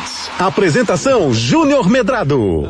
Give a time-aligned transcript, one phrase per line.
[0.00, 0.30] Hits.
[0.38, 2.64] Apresentação Júnior Medrado.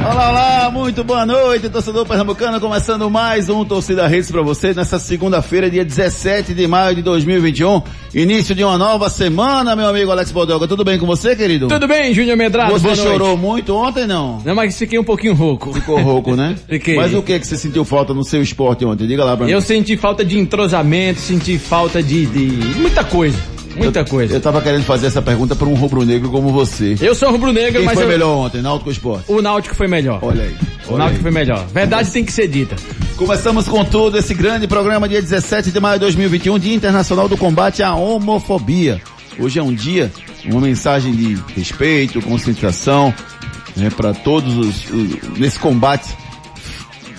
[0.00, 4.98] Olá, olá, muito boa noite, torcedor pernambucano, começando mais um Torcida Redes para você nessa
[4.98, 7.82] segunda-feira, dia 17 de maio de 2021,
[8.14, 10.66] início de uma nova semana, meu amigo Alex Bodoga.
[10.66, 11.68] Tudo bem com você, querido?
[11.68, 12.72] Tudo bem, Júnior Medrado?
[12.72, 14.40] Você chorou muito ontem, não?
[14.44, 15.74] Não, mas fiquei um pouquinho rouco.
[15.74, 16.56] Ficou rouco, né?
[16.66, 16.96] Fiquei.
[16.96, 19.06] Mas o que que você sentiu falta no seu esporte ontem?
[19.06, 19.52] Diga lá pra mim.
[19.52, 23.38] Eu senti falta de entrosamento, senti falta de, de muita coisa.
[23.78, 24.34] Muita coisa.
[24.34, 26.96] Eu tava querendo fazer essa pergunta para um rubro-negro como você.
[27.00, 29.24] Eu sou rubro-negro, Quem mas foi eu- melhor ontem, Náutico Esporte?
[29.30, 30.18] o Náutico foi melhor.
[30.22, 30.54] Olha aí.
[30.86, 31.22] o olha Náutico aí.
[31.22, 31.66] foi melhor.
[31.72, 32.76] Verdade tem que ser dita.
[33.16, 37.36] Começamos com tudo esse grande programa dia 17 de maio de 2021, Dia Internacional do
[37.36, 39.00] Combate à Homofobia.
[39.38, 40.10] Hoje é um dia,
[40.44, 43.14] uma mensagem de respeito, conscientização,
[43.76, 46.08] né, para todos os, os- nesse combate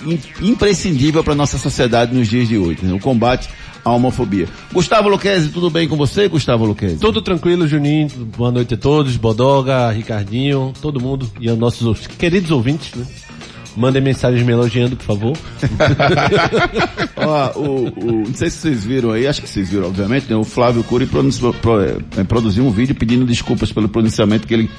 [0.06, 3.48] im- imprescindível para nossa sociedade nos dias de hoje, né, o combate
[3.84, 4.46] à homofobia.
[4.72, 6.98] Gustavo Luquezzi, tudo bem com você, Gustavo Luquezzi?
[6.98, 8.08] Tudo tranquilo, Juninho.
[8.36, 9.16] Boa noite a todos.
[9.16, 13.06] Bodoga, Ricardinho, todo mundo e aos nossos queridos ouvintes, né?
[13.76, 15.36] Mandem mensagens me elogiando, por favor.
[17.16, 20.36] Ó, o, o- não sei se vocês viram aí, acho que vocês viram, obviamente, né?
[20.36, 24.70] O Flávio Cury pronunci- pro- é, produziu um vídeo pedindo desculpas pelo pronunciamento que ele,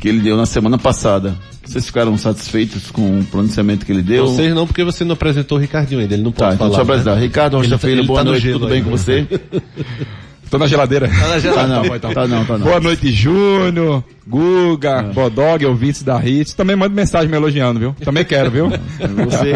[0.00, 1.34] que ele deu na semana passada.
[1.64, 4.26] Vocês ficaram satisfeitos com o pronunciamento que ele deu?
[4.26, 6.14] Vocês não, porque você não apresentou o Ricardinho ainda.
[6.14, 6.76] Ele não Tá, pode então falar.
[6.78, 7.14] deixa eu apresentar.
[7.16, 7.20] né?
[7.22, 8.96] Ricardo Rocha Ele tá- Filho, ele boa tá no noite, tudo bem aí, com né?
[8.96, 9.26] você?
[10.50, 11.08] Tô na geladeira.
[11.08, 12.66] Tá não, tá não, tá não.
[12.66, 16.54] Boa noite, Júnior, Guga, Bodog, ouvintes da Hits.
[16.54, 17.94] Também manda mensagem me elogiando, viu?
[18.04, 18.68] Também quero, viu?
[18.68, 19.52] Você...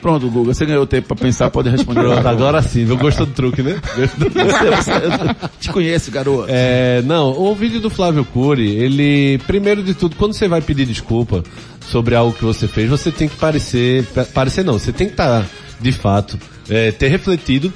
[0.00, 2.00] Pronto, Guga, você ganhou tempo pra pensar, pode responder.
[2.00, 2.88] Pronto, agora sim.
[2.88, 3.78] Eu gostou do truque, né?
[3.94, 4.30] Gostou?
[4.82, 6.46] Você, você, te conheço, garoto.
[6.48, 10.86] É, não, o vídeo do Flávio Cury, ele, primeiro de tudo, quando você vai pedir
[10.86, 11.42] desculpa
[11.80, 15.12] sobre algo que você fez, você tem que parecer, pa- parecer não, você tem que
[15.12, 15.44] estar,
[15.80, 16.38] de fato,
[16.68, 17.72] é, ter refletido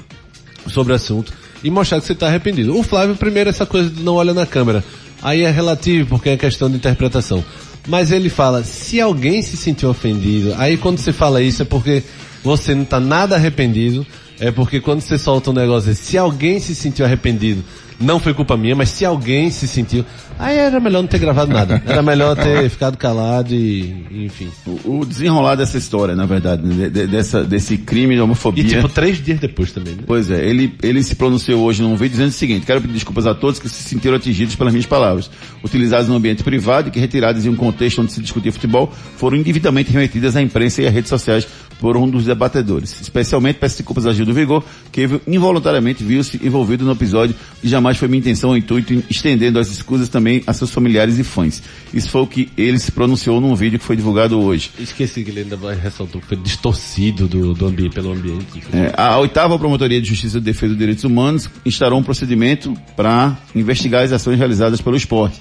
[0.66, 1.32] sobre o assunto
[1.66, 2.78] e mostrar que você está arrependido.
[2.78, 4.84] O Flávio, primeiro, essa coisa de não olha na câmera.
[5.20, 7.44] Aí é relativo, porque é questão de interpretação.
[7.88, 12.04] Mas ele fala, se alguém se sentiu ofendido, aí quando você fala isso é porque
[12.44, 14.06] você não está nada arrependido,
[14.38, 17.64] é porque quando você solta um negócio se alguém se sentiu arrependido,
[17.98, 20.04] não foi culpa minha, mas se alguém se sentiu,
[20.38, 21.82] aí era melhor não ter gravado nada.
[21.86, 24.48] Era melhor ter ficado calado e, enfim.
[24.84, 28.64] O, o desenrolar dessa história, na verdade, né, de- dessa, desse crime de homofobia.
[28.64, 30.02] E tipo, três dias depois também, né?
[30.06, 33.26] Pois é, ele, ele se pronunciou hoje num vídeo dizendo o seguinte, quero pedir desculpas
[33.26, 35.30] a todos que se sentiram atingidos pelas minhas palavras,
[35.62, 39.36] utilizadas no ambiente privado e que retiradas em um contexto onde se discutia futebol, foram
[39.36, 41.46] indevidamente remetidas à imprensa e às redes sociais
[41.78, 43.00] por um dos debatedores.
[43.02, 47.98] Especialmente peço desculpas a Gil do Vigor, que involuntariamente viu-se envolvido no episódio e jamais
[47.98, 51.62] foi minha intenção ou intuito estendendo as escusas também a seus familiares e fãs.
[51.92, 54.70] Isso foi o que ele se pronunciou num vídeo que foi divulgado hoje.
[54.78, 58.62] Esqueci que ele ainda ressaltou que foi distorcido do, do ambiente, pelo ambiente.
[58.72, 63.36] É, a oitava Promotoria de Justiça e Defesa dos Direitos Humanos instaurou um procedimento para
[63.54, 65.40] investigar as ações realizadas pelo esporte.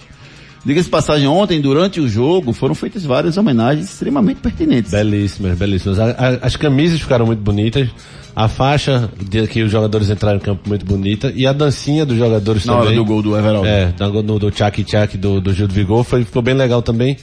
[0.66, 4.92] Diga-se passagem, ontem, durante o jogo, foram feitas várias homenagens extremamente pertinentes.
[4.92, 6.00] Belíssimas, belíssimas.
[6.00, 7.88] A- a- as camisas ficaram muito bonitas.
[8.36, 11.32] A faixa de que os jogadores entraram em campo muito bonita.
[11.36, 12.98] E a dancinha dos jogadores Na hora também.
[12.98, 13.68] do gol do Everaldo.
[13.68, 16.04] É, na- no, do Tchak Tchak do, do Gil do Vigor.
[16.04, 17.16] Foi, ficou bem legal também.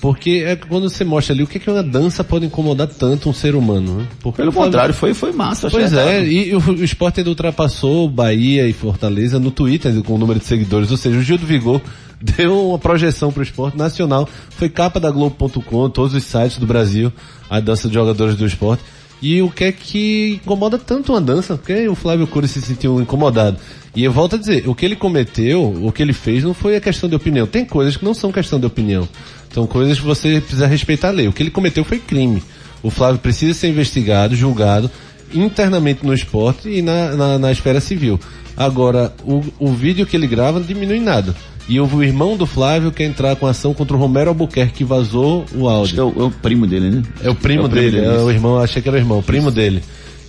[0.00, 3.32] Porque é quando você mostra ali o que, que uma dança pode incomodar tanto um
[3.32, 3.96] ser humano.
[3.98, 4.06] Né?
[4.20, 5.68] Porque Pelo contrário, foi, foi massa.
[5.70, 10.18] Pois é, e o, o Sport ainda ultrapassou Bahia e Fortaleza no Twitter com o
[10.18, 10.90] número de seguidores.
[10.90, 11.80] Ou seja, o Gil do Vigor
[12.36, 14.28] deu uma projeção para o esporte nacional.
[14.50, 17.12] Foi capa da Globo.com, todos os sites do Brasil,
[17.48, 18.82] a dança de jogadores do esporte.
[19.20, 21.56] E o que é que incomoda tanto uma dança?
[21.56, 23.56] Porque o Flávio Cury se sentiu incomodado.
[23.94, 26.76] E eu volto a dizer, o que ele cometeu, o que ele fez não foi
[26.76, 27.46] a questão de opinião.
[27.46, 29.08] Tem coisas que não são questão de opinião.
[29.52, 31.26] São coisas que você precisa respeitar a lei.
[31.26, 32.42] O que ele cometeu foi crime.
[32.80, 34.88] O Flávio precisa ser investigado, julgado,
[35.34, 38.20] internamente no esporte e na, na, na esfera civil.
[38.56, 41.34] Agora, o, o vídeo que ele grava não diminui nada.
[41.68, 45.44] E o irmão do Flávio quer entrar com ação contra o Romero Albuquerque, que vazou
[45.54, 46.20] o Acho que é áudio.
[46.20, 47.02] o, é o primo dele, né?
[47.22, 49.00] É o primo, É o primo dele, dele, é o irmão, achei que era o
[49.00, 49.82] irmão, o primo dele.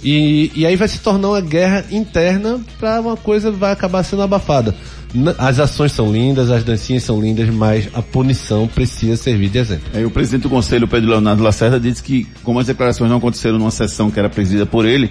[0.04, 4.22] E, e aí vai se tornar uma guerra interna para uma coisa vai acabar sendo
[4.22, 4.76] abafada.
[5.38, 9.90] As ações são lindas, as dancinhas são lindas, mas a punição precisa servir de exemplo.
[9.94, 13.58] Aí o presidente do conselho, Pedro Leonardo Lacerda, disse que, como as declarações não aconteceram
[13.58, 15.10] numa sessão que era presidida por ele,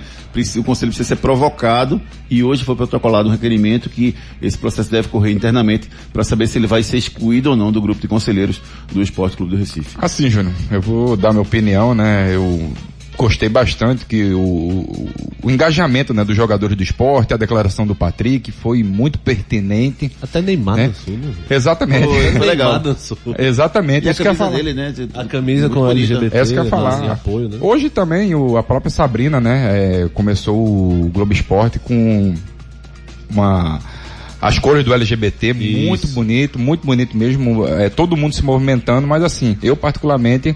[0.56, 2.00] o conselho precisa ser provocado
[2.30, 6.58] e hoje foi protocolado um requerimento que esse processo deve correr internamente para saber se
[6.58, 8.60] ele vai ser excluído ou não do grupo de conselheiros
[8.92, 9.96] do Esporte Clube do Recife.
[10.00, 12.32] Assim, Júnior, eu vou dar minha opinião, né?
[12.32, 12.72] Eu
[13.18, 15.10] gostei bastante que o, o,
[15.42, 20.10] o engajamento né, dos jogadores do esporte, a declaração do Patrick foi muito pertinente.
[20.22, 20.86] Até Neymar Né?
[20.88, 21.34] dançou, né?
[21.50, 22.04] Exatamente.
[22.06, 22.68] Foi, foi legal.
[22.72, 23.18] Neymar dançou.
[23.36, 24.06] Exatamente.
[24.06, 24.56] E a isso que eu ia camisa falar.
[24.56, 24.92] dele, né?
[24.92, 25.90] de- A camisa com.
[25.90, 27.04] LGBT, Essa que eu ia né, falar.
[27.04, 27.58] em apoio, né?
[27.60, 32.34] Hoje também o, a própria Sabrina, né, é, começou o Globo Esporte com
[33.30, 33.80] uma
[34.40, 39.24] as cores do LGBT, muito bonito, muito bonito mesmo, é, todo mundo se movimentando, mas
[39.24, 40.54] assim, eu particularmente,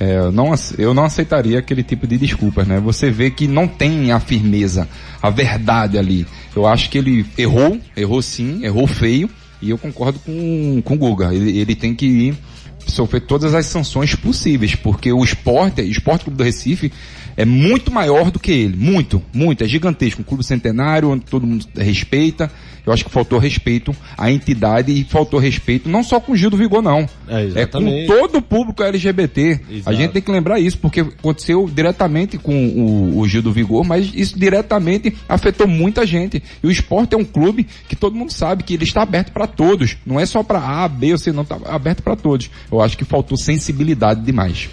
[0.00, 2.80] é, eu não, eu não aceitaria aquele tipo de desculpas, né?
[2.80, 4.88] Você vê que não tem a firmeza,
[5.20, 6.26] a verdade ali.
[6.56, 9.28] Eu acho que ele errou, errou sim, errou feio,
[9.60, 11.34] e eu concordo com, com o Guga.
[11.34, 12.38] Ele, ele tem que ir
[12.86, 16.90] sofrer todas as sanções possíveis, porque o esporte, o Esporte Clube do Recife,
[17.36, 18.76] é muito maior do que ele.
[18.76, 19.62] Muito, muito.
[19.62, 20.22] É gigantesco.
[20.22, 22.50] Um clube centenário, onde todo mundo respeita.
[22.86, 26.50] Eu acho que faltou respeito à entidade e faltou respeito não só com o Gil
[26.50, 27.08] do Vigor, não.
[27.28, 29.60] É, É com todo o público LGBT.
[29.68, 29.96] A Exato.
[29.96, 34.10] gente tem que lembrar isso, porque aconteceu diretamente com o, o Gil do Vigor, mas
[34.14, 36.42] isso diretamente afetou muita gente.
[36.62, 39.46] E o esporte é um clube que todo mundo sabe que ele está aberto para
[39.46, 39.96] todos.
[40.04, 42.50] Não é só para A, B ou C, não, está aberto para todos.
[42.70, 44.68] Eu acho que faltou sensibilidade demais.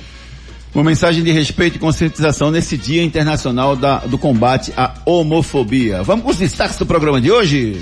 [0.77, 6.03] Uma mensagem de respeito e conscientização nesse Dia Internacional da- do Combate à Homofobia.
[6.03, 7.81] Vamos com os destaques do programa de hoje?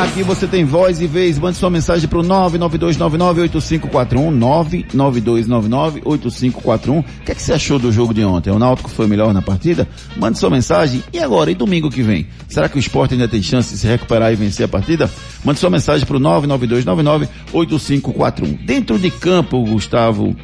[0.00, 1.38] Aqui você tem voz e vez.
[1.38, 4.86] Mande sua mensagem para o 992998541.
[4.94, 7.00] 992998541.
[7.00, 8.50] O que, é que você achou do jogo de ontem?
[8.50, 9.88] O Náutico foi melhor na partida?
[10.16, 11.02] Mande sua mensagem.
[11.12, 11.50] E agora?
[11.50, 12.26] E domingo que vem?
[12.48, 15.10] Será que o esporte ainda tem chance de se recuperar e vencer a partida?
[15.44, 18.64] Mande sua mensagem para o 992998541.
[18.64, 20.36] Dentro de campo, Gustavo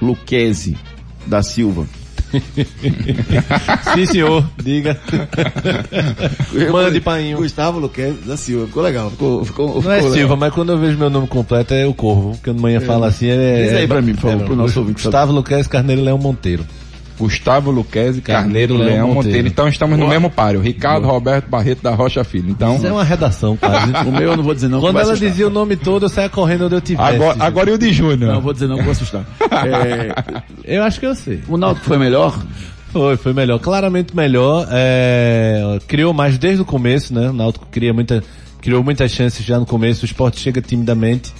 [0.00, 0.76] Luquezzi
[1.26, 1.86] da Silva.
[3.94, 4.44] Sim, senhor.
[4.62, 4.98] Diga.
[6.70, 7.38] Mande, painho.
[7.38, 8.66] Gustavo Luquezzi da Silva.
[8.66, 9.10] Ficou legal.
[9.10, 11.94] Ficou, ficou, Não é ficou Silva, mas quando eu vejo meu nome completo é o
[11.94, 12.30] Corvo.
[12.30, 13.64] Porque quando manhã fala assim é.
[13.64, 16.64] Diz aí pra mim, por favor, é, pro nosso ouvinte Gustavo Luquez Carneiro Leão Monteiro.
[17.18, 19.26] Gustavo Luquezzi, Carneiro, Carneiro, Leão, Leão Monteiro.
[19.28, 19.48] Monteiro.
[19.48, 20.60] Então estamos no mesmo páreo.
[20.60, 22.50] Ricardo Roberto Barreto da Rocha Filho.
[22.50, 23.92] Então, Isso é uma redação, quase.
[24.08, 24.80] O meu eu não vou dizer não.
[24.80, 25.28] Quando ela assustar.
[25.30, 27.14] dizia o nome todo, eu saia correndo onde eu tivesse.
[27.14, 28.40] agora, agora e o de Não, Júnior?
[28.40, 29.24] vou dizer não, vou assustar.
[30.64, 31.40] É, Eu acho que eu sei.
[31.48, 32.36] o Náutico foi melhor?
[32.92, 33.58] Foi, foi melhor.
[33.58, 34.66] Claramente melhor.
[34.70, 37.30] É, criou mais desde o começo, né?
[37.30, 38.22] O Náutico cria muita,
[38.60, 40.02] criou muitas chances já no começo.
[40.02, 41.32] O esporte chega timidamente.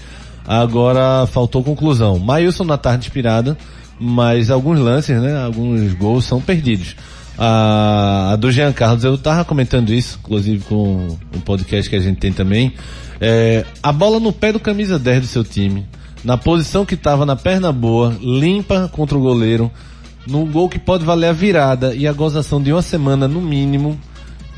[0.47, 2.19] Agora faltou conclusão.
[2.19, 3.57] Maílson na tarde inspirada,
[4.03, 5.45] mas alguns lances, né?
[5.45, 6.97] Alguns gols são perdidos.
[7.39, 12.01] A, a do Jean Carlos, eu tava comentando isso, inclusive com um podcast que a
[12.01, 12.75] gente tem também.
[13.21, 15.87] É, a bola no pé do camisa 10 do seu time,
[16.25, 19.71] na posição que tava na perna boa, limpa contra o goleiro,
[20.27, 23.99] num gol que pode valer a virada e a gozação de uma semana no mínimo.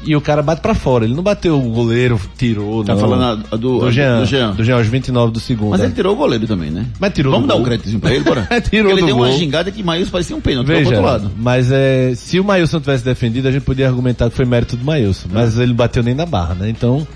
[0.06, 1.04] E o cara bate pra fora.
[1.04, 2.84] Ele não bateu o goleiro, tirou.
[2.84, 3.00] Tá não.
[3.00, 4.20] falando a- a do, do a- Jean.
[4.20, 4.50] do Jean.
[4.52, 5.70] Do Jean, aos 29 do segundo.
[5.70, 5.84] Mas é.
[5.84, 6.86] ele tirou o goleiro também, né?
[7.00, 7.66] Mas tirou Vamos dar um gol.
[7.66, 8.42] créditozinho pra ele, bora?
[8.60, 9.38] Tirou Porque ele deu uma gol.
[9.38, 11.30] gingada que Maílson parecia um pênalti, foi pro Veja, outro lado.
[11.38, 14.84] mas é, se o Maílson tivesse defendido, a gente podia argumentar que foi mérito do
[14.84, 15.28] Maílson.
[15.32, 16.68] Mas ele bateu nem na barra, né?
[16.68, 17.06] Então,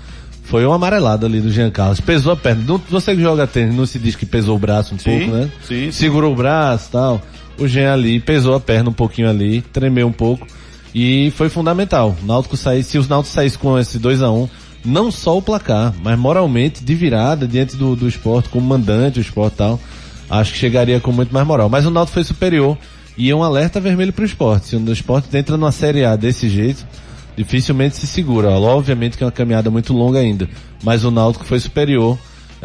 [0.43, 1.99] foi uma amarelada ali do Jean Carlos.
[2.01, 2.63] Pesou a perna.
[2.67, 5.49] Não- você que joga tênis, não se diz que pesou o braço um pouco, né?
[5.67, 5.91] sim, sim.
[5.91, 7.21] Segurou o braço e tal.
[7.59, 10.47] O Jean ali pesou a perna um pouquinho ali, tremeu um pouco.
[10.93, 12.15] E foi fundamental.
[12.21, 14.49] O Náutico sair, se os Náutico saísse com esse 2 a 1
[14.83, 19.21] não só o placar, mas moralmente de virada diante do, do esporte, como mandante, o
[19.21, 19.79] esporte tal,
[20.29, 21.69] acho que chegaria com muito mais moral.
[21.69, 22.77] Mas o Náutico foi superior
[23.17, 24.67] e é um alerta vermelho para o esporte.
[24.67, 26.87] Se o esporte entra numa Série A desse jeito,
[27.35, 28.49] dificilmente se segura.
[28.51, 30.49] Obviamente que é uma caminhada muito longa ainda,
[30.83, 32.17] mas o Náutico foi superior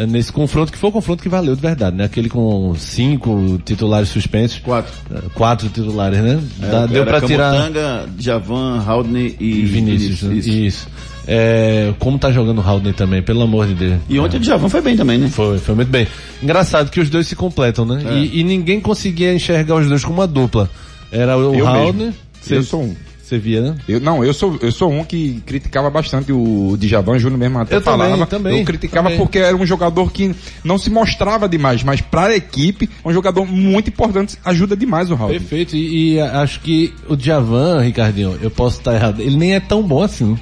[0.06, 2.04] nesse confronto, que foi o confronto que valeu de verdade, né?
[2.04, 4.58] Aquele com cinco titulares suspensos.
[4.58, 4.92] Quatro.
[5.14, 6.40] Eh, Quatro titulares, né?
[6.62, 10.22] Era- deu para tirar Camutanga, Javan, Haldney e Vinícius.
[10.22, 10.34] né?
[10.36, 10.88] Isso.
[11.26, 13.98] É, como tá jogando o também, pelo amor de Deus.
[14.08, 15.28] E ontem o Javan foi bem também, né?
[15.28, 16.06] Foi, foi muito bem.
[16.42, 18.02] Engraçado que os dois se completam, né?
[18.06, 18.18] É.
[18.18, 20.68] E, e ninguém conseguia enxergar os dois como uma dupla.
[21.10, 22.14] Era o Eu mesmo.
[22.50, 22.94] Eu sou um.
[23.25, 23.76] Você via, né?
[23.88, 27.76] Eu, não, eu sou, eu sou um que criticava bastante o Djavan, Júnior mesmo até
[27.76, 28.26] Eu também, falava.
[28.26, 29.19] também, eu criticava também.
[29.19, 33.47] porque era um jogador que não se mostrava demais, mas para a equipe, um jogador
[33.47, 35.31] muito importante, ajuda demais o Raul.
[35.31, 39.61] Perfeito, e, e acho que o Djavan, Ricardinho, eu posso estar errado, ele nem é
[39.61, 40.37] tão bom assim.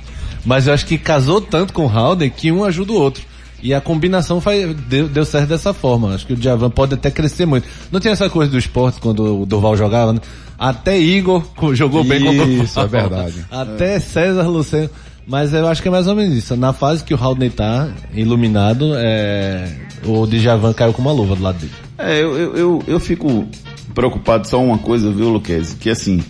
[0.45, 3.23] Mas eu acho que casou tanto com o Halden que um ajuda o outro.
[3.63, 6.15] E a combinação faz, deu, deu certo dessa forma.
[6.15, 7.69] Acho que o Djavan pode até crescer muito.
[7.93, 10.21] Não tem essa coisa do esporte quando o Durval jogava, né?
[10.59, 13.09] Até Igor jogou bem contra o Isso, é Durval.
[13.09, 13.47] verdade.
[13.51, 14.91] Até César Luceno.
[15.27, 16.57] Mas eu acho que é mais ou menos isso.
[16.57, 19.69] Na fase que o Haldane tá iluminado, é,
[20.05, 21.73] o Djavan caiu com uma luva do lado dele.
[21.97, 23.47] É, eu, eu, eu, eu fico
[23.95, 25.77] preocupado só uma coisa, viu, Luquezzi?
[25.77, 26.21] Que assim,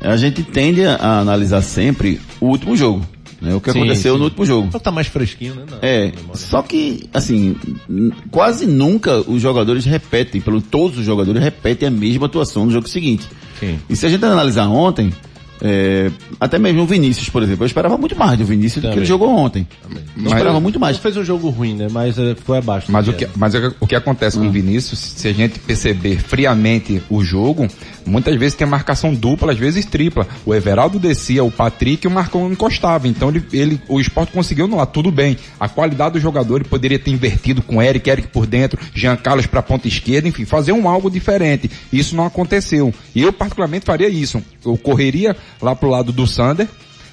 [0.00, 3.06] a gente tende a analisar sempre o último jogo.
[3.42, 3.54] Né?
[3.56, 4.18] O que Sim, aconteceu sim.
[4.20, 4.68] no último jogo.
[4.70, 5.64] Só tá mais fresquinho, né?
[5.68, 6.36] Na- É, memória.
[6.36, 7.56] só que, assim,
[8.30, 12.88] quase nunca os jogadores repetem, pelo todos os jogadores repetem a mesma atuação no jogo
[12.88, 13.26] seguinte.
[13.58, 13.78] Sim.
[13.90, 15.12] E se a gente analisar ontem,
[15.64, 18.86] é, até mesmo o Vinícius, por exemplo, eu esperava muito mais do Vinícius do que
[18.88, 18.98] Também.
[18.98, 19.66] ele jogou ontem.
[19.90, 20.96] Eu Mas- esperava muito mais.
[20.96, 21.86] Não fez um jogo ruim, né?
[21.90, 22.90] Mas eh, foi abaixo.
[22.90, 25.58] Mas, o que, mas o que- o que acontece com o Vinícius, se a gente
[25.60, 27.68] perceber friamente o jogo,
[28.06, 30.26] muitas vezes tem marcação dupla, às vezes tripla.
[30.44, 33.08] O Everaldo descia, o Patrick e o Marcão encostava.
[33.08, 35.36] Então ele, ele, o esporte conseguiu anular, tudo bem.
[35.58, 39.46] A qualidade do jogador ele poderia ter invertido com Eric, Eric por dentro, Jean Carlos
[39.46, 41.70] para ponta esquerda, enfim, fazer um algo diferente.
[41.92, 42.92] Isso não aconteceu.
[43.14, 44.42] E eu particularmente faria isso.
[44.64, 46.68] Eu correria lá pro lado do Sander,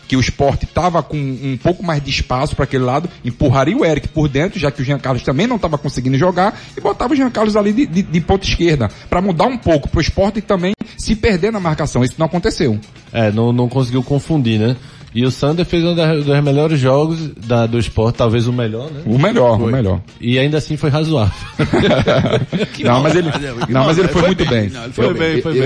[0.10, 3.86] que o esporte estava com um pouco mais de espaço para aquele lado, empurraria o
[3.86, 7.14] Eric por dentro, já que o Jean Carlos também não estava conseguindo jogar, e botava
[7.14, 10.02] o Jean Carlos ali de, de, de ponta esquerda, para mudar um pouco para o
[10.02, 12.04] esporte também se perder na marcação.
[12.04, 12.80] Isso não aconteceu.
[13.14, 14.76] É, não, não conseguiu confundir, né?
[15.14, 19.02] E o Sander fez um dos melhores jogos da, do esporte, talvez o melhor, né?
[19.06, 20.02] O melhor, o melhor.
[20.22, 21.34] E ainda assim foi razoável.
[22.84, 23.30] não, mas ele,
[23.70, 24.70] não, mas ele foi, muito bem.
[24.70, 25.64] Não, ele foi bem, foi bem.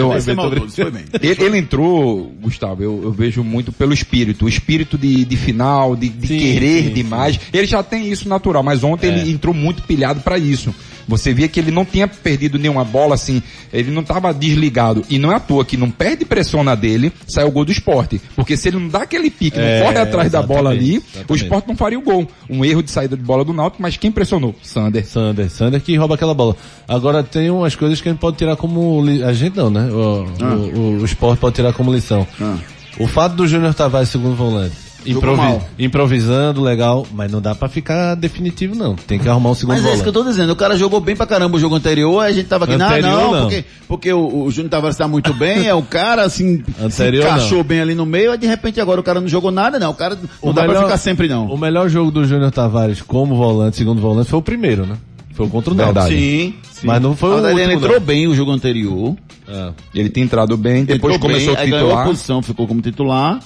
[1.11, 1.29] foi.
[1.29, 5.95] Ele, ele entrou, Gustavo, eu, eu vejo muito pelo espírito, o espírito de, de final,
[5.95, 7.39] de, de Sim, querer sim, demais.
[7.51, 9.09] Ele já tem isso natural, mas ontem É.
[9.09, 10.73] ele entrou muito pilhado para isso.
[11.07, 13.41] Você via que ele não tinha perdido nenhuma bola assim,
[13.71, 15.03] ele não estava desligado.
[15.09, 17.71] E não é à toa que não perde pressão na dele, sai o gol do
[17.71, 18.21] esporte.
[18.35, 21.31] Porque se ele não dá aquele pique, É, não corre atrás da bola ali, exatamente,
[21.31, 22.27] o esporte não faria o gol.
[22.49, 24.55] Um erro de saída de bola do Náutico, mas quem pressionou?
[24.63, 25.05] Sander.
[25.05, 26.55] Sander, Sander que rouba aquela bola.
[26.87, 29.89] Agora tem umas coisas que a gente pode tirar como li- a gente não, né?
[29.91, 32.25] O, o, o, o esporte pode tirar como lição.
[32.39, 32.57] Ah.
[32.99, 38.15] O fato do Júnior Tavares segundo volante improvi- improvisando, legal, mas não dá pra ficar
[38.15, 38.95] definitivo não.
[38.95, 40.99] Tem que arrumar um segundo Mas é isso que eu tô dizendo, o cara jogou
[40.99, 43.41] bem pra caramba o jogo anterior, a gente tava aqui, não, Anterior, não, não.
[43.43, 47.25] porque, porque o, o Júnior Tavares tá muito bem, é o cara, assim, se Anterior,
[47.25, 49.91] encaixou bem ali no meio, aí de repente agora o cara não jogou nada, não,
[49.91, 51.45] o cara não O dá pra melhor- ficar sempre não.
[51.47, 54.95] O melhor jogo do Júnior Tavares como volante, segundo volante, foi o primeiro, né?
[55.33, 55.99] Foi contra o Náutico.
[56.01, 56.15] Verdade.
[56.15, 56.85] Sim, sim.
[56.87, 58.05] Mas não foi o Mas ele último, entrou não.
[58.05, 59.15] bem o jogo anterior,
[59.47, 59.71] Ah.
[59.93, 62.07] Ele tem entrado bem, depois entrou começou bem, a aí ganhou a titular.
[62.07, 63.39] posição, ficou como titular,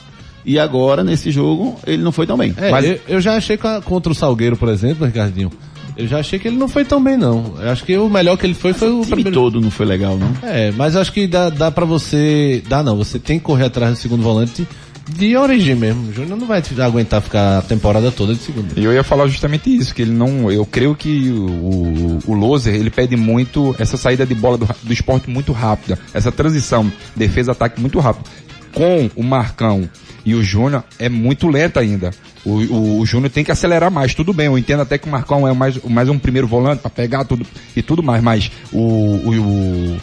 [0.47, 2.53] e agora, nesse jogo, ele não foi tão bem.
[2.57, 5.51] É, Mas- eu, eu já achei que a- contra o Salgueiro, por exemplo, Ricardinho,
[5.97, 7.55] eu já achei que ele não foi tão bem, não.
[7.59, 9.31] Eu acho que o melhor que ele foi foi o o time primeiro.
[9.39, 10.31] todo não foi legal, não.
[10.47, 12.63] É, mas eu acho que dá, dá pra você.
[12.69, 14.65] Dá não, você tem que correr atrás do segundo volante
[15.09, 16.09] de origem mesmo.
[16.09, 18.77] O Júnior não vai te aguentar ficar a temporada toda de segundo.
[18.77, 22.33] E eu ia falar justamente isso, que ele não, eu creio que o, o, o
[22.33, 26.91] Loser, ele pede muito essa saída de bola do, do esporte muito rápida, essa transição,
[27.15, 28.29] defesa-ataque muito rápido.
[28.73, 29.89] Com o Marcão
[30.27, 32.11] e o Júnior é muito lenta ainda.
[32.43, 35.09] O, o, o Júnior tem que acelerar mais, tudo bem, eu entendo até que o
[35.09, 38.77] Marcão é mais, mais um primeiro volante para pegar tudo e tudo mais, mas o,
[38.77, 39.97] o, o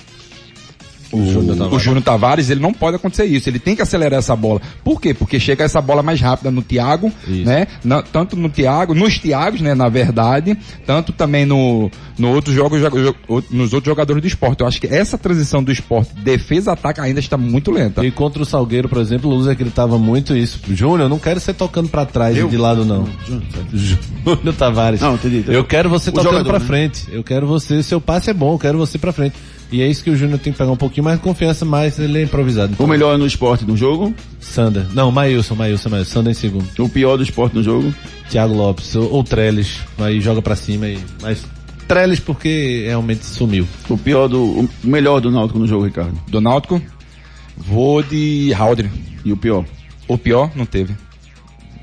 [1.15, 1.73] o, Júnior Tavares.
[1.75, 3.49] o Júnior Tavares, ele não pode acontecer isso.
[3.49, 4.61] Ele tem que acelerar essa bola.
[4.83, 5.15] Por quê?
[5.15, 7.45] Porque chega essa bola mais rápida no Thiago, Isso.
[7.45, 7.67] né?
[7.85, 9.75] Na- tanto no Thiago, nos Thiagos, né?
[9.75, 10.57] Na verdade,
[10.87, 12.91] tanto também no, no outros jogos, jo-
[13.29, 14.61] jo- nos outros jogadores do esporte.
[14.61, 18.05] Eu acho que essa transição do esporte, defesa-ataque, ainda está muito lenta.
[18.05, 20.61] E contra o Salgueiro, por exemplo, o Luzer gritava muito isso.
[20.71, 23.07] Júnior, eu não quero você tocando pra trás e de lado, não.
[23.75, 25.01] Júnior Tavares.
[25.01, 25.57] Não, entendi, entendi.
[25.57, 26.65] Eu quero você O tocando jogador, pra né?
[26.67, 27.07] frente.
[27.11, 29.35] Eu quero você, seu passe é bom, eu quero você pra frente.
[29.75, 31.99] E é isso que o Júnior tem que pegar um pouquinho mais de confiança, mas
[31.99, 32.77] ele é improvisado.
[32.79, 34.87] O melhor no esporte no jogo, Sander.
[34.95, 36.13] Não, Maílson, Maílson, Maílson.
[36.13, 36.69] Sander em segundo.
[36.79, 37.93] o pior do esporte no jogo.
[38.31, 39.81] Thiago Lopes ou, ou Trellis.
[39.99, 40.97] Aí joga pra cima e.
[41.21, 41.45] Mas
[41.89, 43.67] Trellis porque realmente sumiu.
[43.89, 44.45] O pior do.
[44.45, 46.17] O melhor do Náutico no jogo, Ricardo.
[46.29, 46.81] Do Náutico,
[47.57, 48.89] vou de Haldre.
[49.25, 49.65] E o pior.
[50.07, 50.95] O pior, não teve.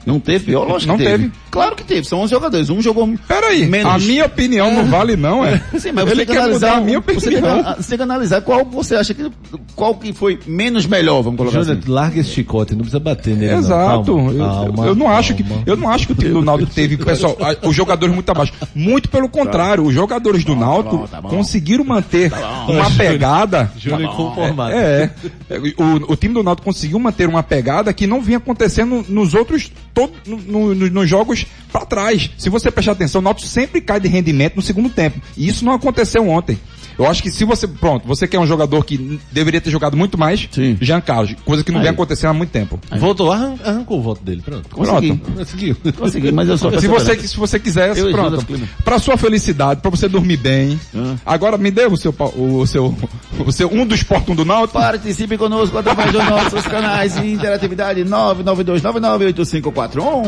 [0.05, 0.67] Não teve pior?
[0.67, 1.23] Lógico não que teve.
[1.25, 1.33] teve.
[1.51, 2.69] Claro que teve, são 11 jogadores.
[2.69, 3.91] Um jogou Peraí, menos.
[3.93, 5.57] a minha opinião não vale não, é?
[5.77, 7.75] Sim, mas Ele você tem que quer analisar mudar a minha Você tem, que, opinião.
[7.75, 9.29] você tem que analisar qual você acha que
[9.75, 11.91] qual que foi menos melhor, vamos colocar Júnior, assim.
[11.91, 13.51] larga esse chicote, não precisa bater nele.
[13.51, 13.59] não.
[13.59, 14.05] Exato.
[14.15, 15.63] Calma, Eu- calma, eu, não acho que calma.
[15.65, 18.53] eu não acho que o time do Náutico teve pessoal, a- os jogadores muito abaixo.
[18.73, 21.29] Muito pelo contrário, os jogadores do Náutico bom, tá bom.
[21.29, 22.31] conseguiram manter
[22.67, 23.71] uma pegada.
[23.77, 24.73] Júnior inconformado.
[24.73, 25.11] É,
[25.49, 25.57] é.
[25.77, 29.71] o, o time do Náutico conseguiu manter uma pegada que não vinha acontecendo nos outros
[29.93, 32.29] todo, no- no- nos jogos pra trás.
[32.37, 35.21] Se você prestar atenção, o Náutico sempre cai de rendimento no segundo tempo.
[35.37, 36.57] E isso não aconteceu ontem.
[36.99, 40.17] Eu acho que se você, pronto, você quer um jogador que deveria ter jogado muito
[40.19, 40.77] mais, Sim.
[40.79, 41.83] Jean Carlos, coisa que não Aí.
[41.85, 42.79] vem acontecendo há muito tempo.
[42.99, 44.69] Voltou, arran- arrancou o voto dele, pronto.
[44.69, 45.17] Consegui.
[45.17, 45.77] Conseguiu.
[45.97, 48.45] Consegui, mas eu sou Se você, se você quiser, Eu e pronto.
[48.83, 50.79] Pra sua felicidade, pra você dormir bem.
[50.93, 51.15] Ah.
[51.25, 52.95] Agora me dê o seu, o seu,
[53.39, 54.79] o seu, um dos portos do Náutico.
[54.79, 60.23] Participe conosco através dos nossos canais de interatividade 992998541.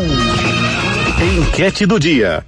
[1.39, 2.45] Enquete do dia.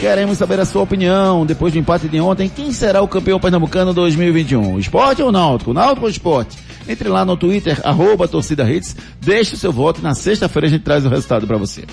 [0.00, 2.48] Queremos saber a sua opinião depois do empate de ontem.
[2.48, 4.78] Quem será o campeão pernambucano 2021?
[4.78, 5.72] Esporte ou Náutico?
[5.72, 6.58] Náutico ou esporte?
[6.88, 10.70] Entre lá no Twitter, arroba torcida hits, deixe o seu voto e na sexta-feira a
[10.70, 11.84] gente traz o resultado para você.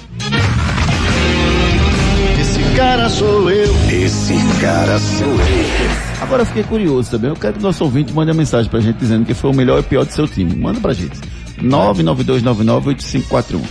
[2.78, 3.74] Esse cara sou eu.
[3.90, 6.22] Esse cara sou eu.
[6.22, 7.32] Agora eu fiquei curioso também.
[7.32, 9.54] Eu quero que o nosso ouvinte mande uma mensagem pra gente dizendo que foi o
[9.54, 10.56] melhor e pior do seu time.
[10.56, 11.20] Manda pra gente.
[11.60, 13.62] 992998541.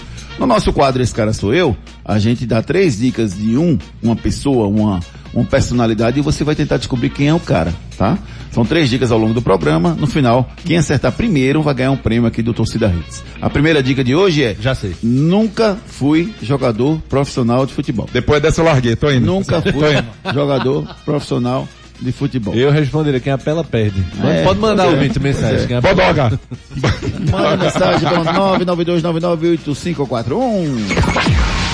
[0.41, 4.17] No nosso quadro Esse Cara Sou Eu, a gente dá três dicas de um, uma
[4.17, 4.99] pessoa, uma,
[5.37, 8.19] uma personalidade e você vai tentar descobrir quem é o cara, tá?
[8.50, 9.95] São três dicas ao longo do programa.
[9.99, 13.23] No final, quem acertar primeiro vai ganhar um prêmio aqui do Torcida Hits.
[13.40, 14.57] A primeira dica de hoje é...
[14.59, 14.97] Já sei.
[15.02, 18.09] Nunca fui jogador profissional de futebol.
[18.11, 19.26] Depois dessa eu larguei, tô indo.
[19.26, 20.02] Nunca fui
[20.33, 21.69] jogador profissional
[22.00, 22.55] de futebol.
[22.55, 24.02] Eu responderia, quem apela perde.
[24.25, 24.95] É, Pode mandar o é.
[24.95, 25.66] ouvinte mensagem.
[25.66, 26.40] Quem apela- Bodoga.
[27.31, 30.66] Manda mensagem para 992998541.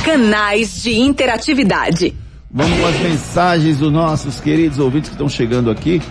[0.04, 2.12] Canais de interatividade.
[2.52, 6.02] Vamos com as mensagens dos nossos queridos ouvintes que estão chegando aqui.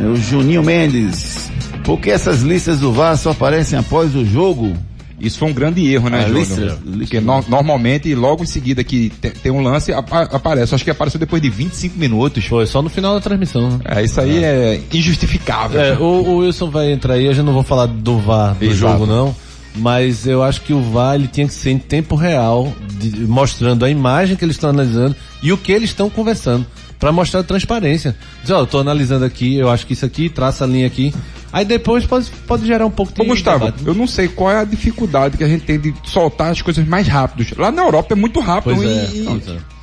[0.00, 1.50] É o Juninho Mendes.
[1.84, 4.72] Por que essas listas do VAR só aparecem após o jogo?
[5.20, 6.40] Isso foi um grande erro, né, Ah, Júnior?
[6.40, 10.74] lista- Porque no- normalmente, logo em seguida que te- tem um lance, apa- aparece.
[10.74, 12.44] Acho que apareceu depois de 25 minutos.
[12.44, 13.70] Foi só no final da transmissão.
[13.70, 13.78] né?
[13.84, 15.80] É, isso aí é injustificável.
[15.80, 18.64] É, o, o Wilson vai entrar aí, eu já não vou falar do VAR do
[18.64, 18.76] Exato.
[18.76, 19.34] jogo não,
[19.74, 23.84] mas eu acho que o VAR ele tinha que ser em tempo real, de- mostrando
[23.84, 26.64] a imagem que eles estão analisando e o que eles estão conversando,
[26.98, 28.16] para mostrar transparência.
[28.42, 31.12] Dizer, ó, eu tô analisando aqui, eu acho que isso aqui, traça a linha aqui,
[31.52, 33.86] aí depois pode, pode gerar um pouco de Ô Gustavo, debate.
[33.86, 36.86] eu não sei qual é a dificuldade que a gente tem de soltar as coisas
[36.86, 37.52] mais rápidos.
[37.58, 39.73] Lá na Europa é muito rápido Pois e, é, e- é.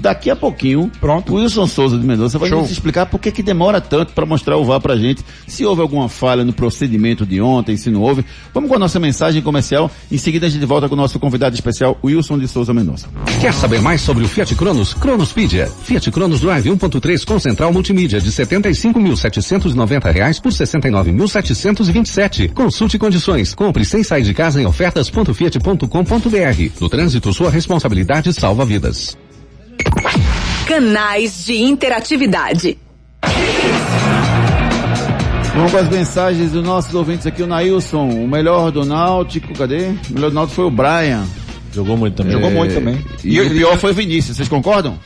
[0.00, 1.32] Daqui a pouquinho, Pronto.
[1.32, 2.62] o Wilson Souza de Mendonça vai Show.
[2.62, 5.80] nos explicar por que que demora tanto para mostrar o VAR pra gente, se houve
[5.82, 8.24] alguma falha no procedimento de ontem, se não houve.
[8.54, 11.54] Vamos com a nossa mensagem comercial, em seguida a gente volta com o nosso convidado
[11.54, 13.08] especial, Wilson de Souza Mendonça.
[13.40, 14.94] Quer saber mais sobre o Fiat Cronos?
[14.94, 15.68] Cronospedia.
[15.84, 22.52] Fiat Cronos Drive 1.3 com central multimídia de 75.790 reais por R$ 69.727.
[22.52, 23.54] Consulte condições.
[23.54, 26.80] Compre sem sair de casa em ofertas.fiat.com.br.
[26.80, 29.16] No trânsito, sua responsabilidade salva vidas.
[30.66, 32.78] Canais de interatividade.
[35.54, 39.88] Vamos com as mensagens dos nossos ouvintes aqui, o Nailson, o melhor do Náutico, cadê?
[39.88, 41.24] O melhor do Náutico foi o Brian.
[41.72, 42.32] Jogou muito também.
[42.32, 43.04] Jogou muito também.
[43.24, 44.98] E, o pior foi o Vinícius, vocês concordam?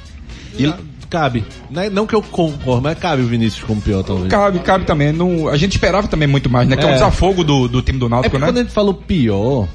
[0.59, 0.73] E
[1.11, 1.45] cabe.
[1.71, 4.29] Não, é- que eu concordo, mas cabe o Vinícius como pior talvez.
[4.29, 5.13] Cabe, cabe também.
[5.13, 6.77] Não, a gente esperava também muito mais, né?
[6.77, 6.95] Que é, um É.
[6.95, 8.65] desafogo do, do time do É Náutico, porque quando a né?
[8.67, 9.67] gente falou pior,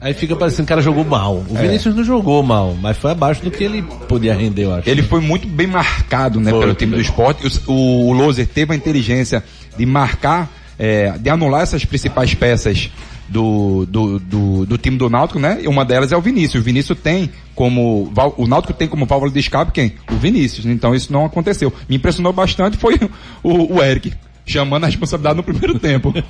[0.00, 1.44] aí fica parecendo que o cara jogou mal.
[1.48, 4.88] O Vinícius não jogou mal, mas foi abaixo do que ele podia render, eu acho.
[4.88, 7.46] Ele foi muito bem marcado, né, Foi, pelo time do esporte.
[7.66, 9.42] O, o, o Loser teve a inteligência
[9.76, 12.90] de marcar, é, de anular essas principais peças
[13.28, 15.58] do, do, do, do time do Náutico, né?
[15.60, 16.62] E uma delas é o Vinícius.
[16.62, 19.94] O Vinícius tem como, o Náutico tem como válvula de escape quem?
[20.10, 20.66] O Vinícius.
[20.66, 21.72] Então isso não aconteceu.
[21.88, 22.98] Me impressionou bastante foi
[23.42, 24.12] o, o Eric.
[24.46, 26.14] Chamando a responsabilidade no primeiro tempo.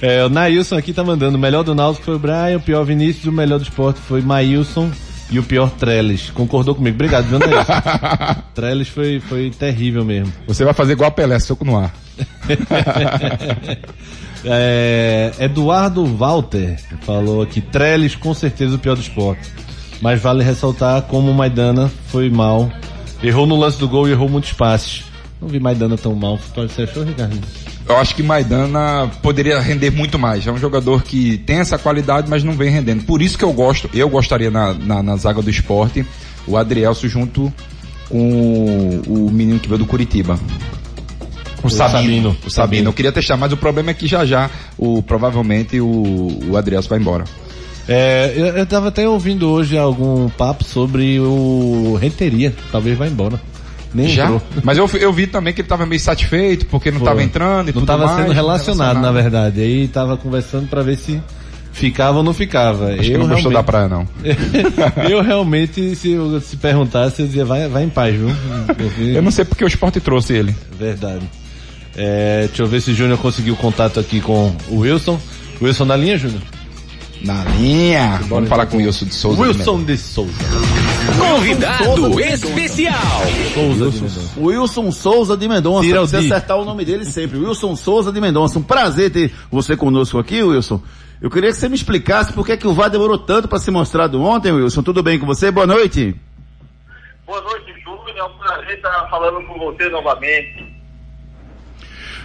[0.00, 1.36] É, o Nailson aqui tá mandando.
[1.36, 4.22] O melhor do Náutico foi o Brian, o pior Vinícius, o melhor do esporte foi
[4.22, 4.90] Maílson
[5.30, 6.30] e o pior Trellis.
[6.30, 6.94] Concordou comigo.
[6.94, 7.72] Obrigado, viu, Nailson?
[8.54, 10.32] Trellis foi, foi terrível mesmo.
[10.46, 11.92] Você vai fazer igual a Pelé, soco no ar.
[14.44, 19.50] É, Eduardo Walter falou aqui, Trellis com certeza o pior do esporte.
[20.00, 22.70] Mas vale ressaltar como o Maidana foi mal.
[23.22, 25.04] Errou no lance do gol e errou muitos passes.
[25.40, 26.38] Não vi Maidana tão mal.
[26.54, 27.38] Você achou, Ricardo?
[27.88, 30.46] Eu acho que Maidana poderia render muito mais.
[30.46, 33.04] É um jogador que tem essa qualidade, mas não vem rendendo.
[33.04, 36.04] Por isso que eu gosto, eu gostaria na, na, na zaga do esporte,
[36.46, 37.52] o Adrielso junto
[38.08, 40.38] com o, o menino que veio do Curitiba.
[41.62, 41.98] O, Sabino.
[41.98, 42.36] Sabino.
[42.44, 42.88] O Sabino.
[42.88, 46.88] Eu queria testar, mas o problema é que já já, o, provavelmente, o, o Adrielso
[46.88, 47.24] vai embora.
[47.88, 53.40] É, eu, eu tava até ouvindo hoje algum papo sobre o Renteria, talvez vá embora.
[53.94, 54.24] Nem Já?
[54.24, 54.42] entrou.
[54.62, 57.08] Mas eu, eu vi também que ele tava meio satisfeito porque não Foi.
[57.08, 59.02] tava entrando e Não tudo tava mais, sendo relacionado, relacionado.
[59.02, 59.60] na verdade.
[59.60, 61.22] Aí tava conversando pra ver se
[61.72, 62.92] ficava ou não ficava.
[62.92, 64.06] Acho que eu não gostou da praia, não.
[65.08, 68.28] eu realmente, se eu se perguntasse, eu dizia, vai, vai em paz, viu?
[68.66, 70.54] Porque- Eu não sei porque o esporte trouxe ele.
[70.78, 71.28] Verdade.
[71.96, 75.18] É, deixa eu ver se o Júnior conseguiu contato aqui com o Wilson.
[75.62, 76.40] Wilson na linha, Júnior?
[77.22, 78.20] Na linha.
[78.28, 79.42] Vamos falar com o Wilson de Souza.
[79.42, 80.32] Wilson de Souza.
[81.18, 82.94] Convidado especial.
[83.54, 84.40] Souza de Mendonça.
[84.40, 85.82] Wilson Souza de Mendonça.
[85.82, 86.16] Tira Di.
[86.16, 87.38] acertar o nome dele sempre.
[87.38, 88.58] Wilson Souza de Mendonça.
[88.58, 90.80] Um prazer ter você conosco aqui, Wilson.
[91.20, 93.72] Eu queria que você me explicasse por que, que o VAR demorou tanto para ser
[93.72, 94.82] mostrado ontem, Wilson.
[94.82, 95.50] Tudo bem com você?
[95.50, 96.14] Boa noite.
[97.26, 98.16] Boa noite, Júnior.
[98.16, 100.78] É um prazer estar falando com você novamente.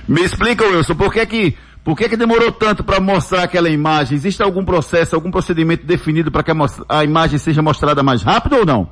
[0.07, 4.15] Me explica, Wilson, por que que, por que, que demorou tanto para mostrar aquela imagem?
[4.15, 6.51] Existe algum processo, algum procedimento definido para que
[6.87, 8.91] a, imagem seja mostrada mais rápido ou não?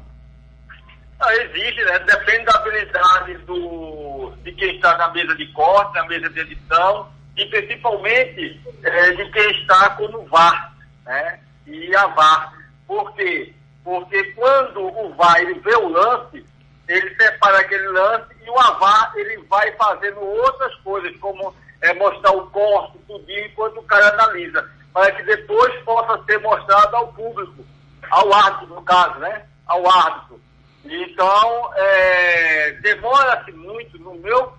[1.19, 1.99] Ah, existe, né?
[1.99, 7.09] Depende da habilidade do, de quem está na mesa de corte, na mesa de edição
[7.37, 10.73] e principalmente eh, de quem está como VAR,
[11.05, 11.39] né?
[11.67, 12.53] E a VAR.
[12.87, 13.53] Por quê?
[13.83, 16.43] Porque quando o VAR ele vê o lance,
[16.91, 22.31] ele separa aquele lance e o AVAR ele vai fazendo outras coisas, como eh, mostrar
[22.31, 27.65] o corte, tudinho, enquanto o cara analisa, para que depois possa ser mostrado ao público,
[28.09, 29.45] ao árbitro, no caso, né?
[29.65, 30.41] Ao árbitro.
[30.83, 34.53] Então, é, demora-se muito, no meu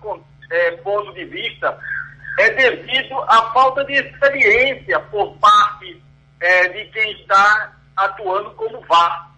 [0.49, 1.77] é, ponto de vista,
[2.39, 6.01] é devido à falta de experiência por parte
[6.39, 9.31] é, de quem está atuando como VAR.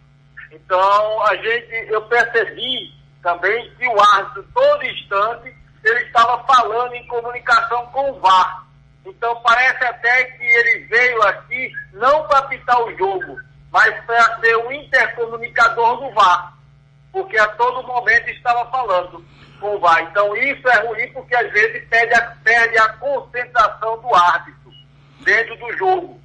[0.52, 5.55] Então, a gente, eu percebi também que o árbitro, todo instante,
[5.86, 8.65] ele estava falando em comunicação com o VAR.
[9.06, 13.38] Então, parece até que ele veio aqui não para apitar o jogo,
[13.71, 16.56] mas para ser o intercomunicador do VAR
[17.15, 19.24] porque a todo momento estava falando
[19.62, 20.04] com o VAR.
[20.04, 24.71] Então isso é ruim porque às vezes perde a, perde a concentração do árbitro
[25.21, 26.19] dentro do jogo.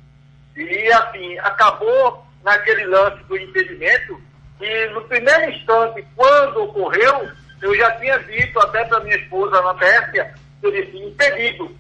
[0.57, 4.21] E assim, acabou naquele lance do impedimento
[4.61, 9.75] e no primeiro instante, quando ocorreu, eu já tinha dito até para minha esposa na
[9.75, 11.77] Pérsia, eu disse, impedido.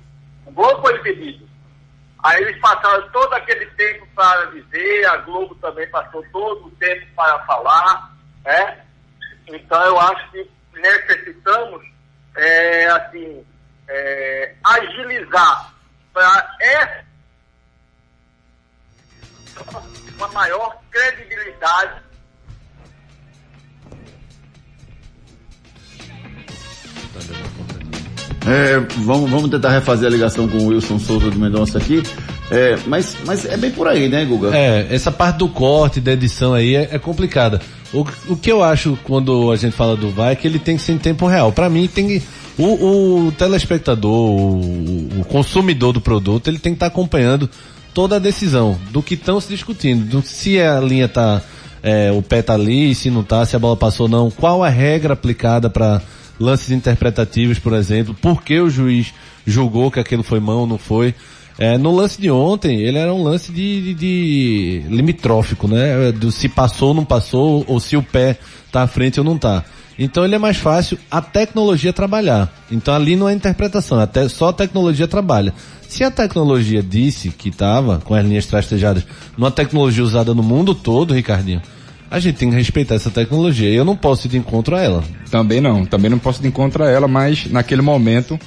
[0.46, 1.48] O gol foi impedido.
[2.22, 7.06] Aí eles passaram todo aquele tempo para dizer, a Globo também passou todo o tempo
[7.16, 8.14] para falar,
[8.44, 8.84] né?
[9.46, 11.82] Então eu acho que necessitamos,
[12.36, 13.46] é, assim,
[13.88, 15.72] é, agilizar
[16.12, 17.10] para essa
[20.16, 22.02] uma maior credibilidade
[28.46, 32.03] É, vamos, vamos tentar refazer a ligação com o Wilson Souza de Mendonça aqui.
[32.50, 34.57] É, mas, mas é bem por aí, né, Guga?
[34.57, 37.61] É, essa parte do corte, da edição aí é, é complicada.
[37.92, 40.76] O, o que eu acho quando a gente fala do VAR é que ele tem
[40.76, 41.53] que ser em tempo real.
[41.53, 42.22] Pra mim tem que.
[42.59, 47.48] O, o telespectador, o, o consumidor do produto, ele tem que estar acompanhando
[47.94, 51.42] toda a decisão do que estão se discutindo, do se a linha tá,
[51.83, 54.62] é, o pé tá ali, se não tá, se a bola passou ou não, qual
[54.62, 56.03] a regra aplicada para
[56.40, 59.12] lances interpretativos, por exemplo, por que o juiz
[59.46, 61.14] julgou que aquilo foi mão ou não foi.
[61.59, 66.11] É, no lance de ontem, ele era um lance de, de, de limitrófico, né?
[66.11, 68.38] Do se passou ou não passou, ou se o pé
[68.72, 69.62] tá à frente ou não tá.
[69.98, 72.50] Então ele é mais fácil a tecnologia trabalhar.
[72.70, 75.53] Então ali não é interpretação, até só a tecnologia trabalha.
[75.87, 79.05] Se a tecnologia disse que estava com as linhas trastejadas
[79.37, 81.61] numa tecnologia usada no mundo todo, Ricardinho,
[82.10, 83.70] a gente tem que respeitar essa tecnologia.
[83.70, 85.04] Eu não posso ir de encontro a ela.
[85.30, 88.38] Também não, também não posso ir de encontro a ela, mas naquele momento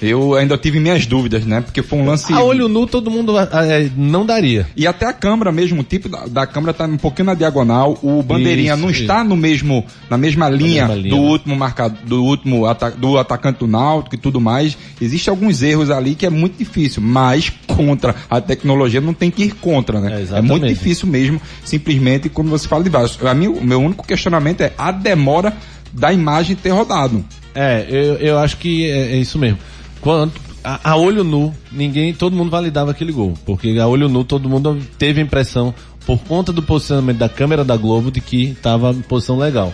[0.00, 1.60] eu ainda tive minhas dúvidas, né?
[1.60, 2.32] Porque foi um lance.
[2.32, 4.66] A olho nu todo mundo é, não daria.
[4.76, 7.98] E até a câmera mesmo, o tipo da, da câmera tá um pouquinho na diagonal,
[8.02, 9.02] o bandeirinha Isso, não isso.
[9.02, 11.28] está no mesmo, na mesma linha, mesma linha, do né?
[11.28, 14.76] último marcado, do último ata, do atacante do Náutico e tudo mais.
[15.00, 19.44] Existem alguns erros ali que é muito difícil, mas contra a tecnologia não tem que
[19.44, 20.16] ir contra, É, né?
[20.18, 20.50] É, exatamente.
[20.50, 23.18] muito difícil mesmo, simplesmente quando você fala de vários.
[23.24, 25.52] A mim, o meu único questionamento é a demora
[25.92, 27.24] da imagem ter rodado.
[27.54, 29.58] É, eu, eu acho que é, é isso mesmo.
[30.00, 30.32] Quando,
[30.62, 33.34] a, a olho nu, ninguém, todo mundo validava aquele gol.
[33.44, 35.74] Porque a olho nu todo mundo teve a impressão,
[36.06, 39.72] por conta do posicionamento da câmera da Globo, de que estava em posição legal.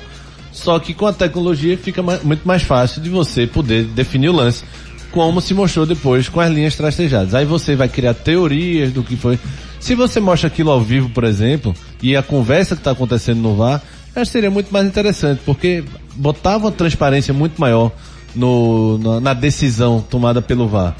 [0.53, 4.33] Só que com a tecnologia fica ma- muito mais fácil de você poder definir o
[4.33, 4.65] lance,
[5.11, 7.35] como se mostrou depois com as linhas trastejadas.
[7.35, 9.39] Aí você vai criar teorias do que foi.
[9.81, 13.55] Se você mostra aquilo ao vivo, por exemplo, e a conversa que está acontecendo no
[13.55, 13.83] VAR,
[14.15, 15.85] acho que seria muito mais interessante, porque
[16.17, 17.93] botava uma transparência muito maior
[18.35, 20.95] no, na, na decisão tomada pelo VAR.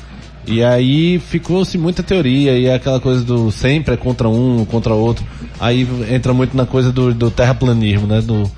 [0.47, 4.93] E aí ficou-se muita teoria, e é aquela coisa do sempre é contra um, contra
[4.93, 5.25] outro.
[5.59, 8.21] Aí entra muito na coisa do, do terraplanismo, né?
[8.21, 8.51] Do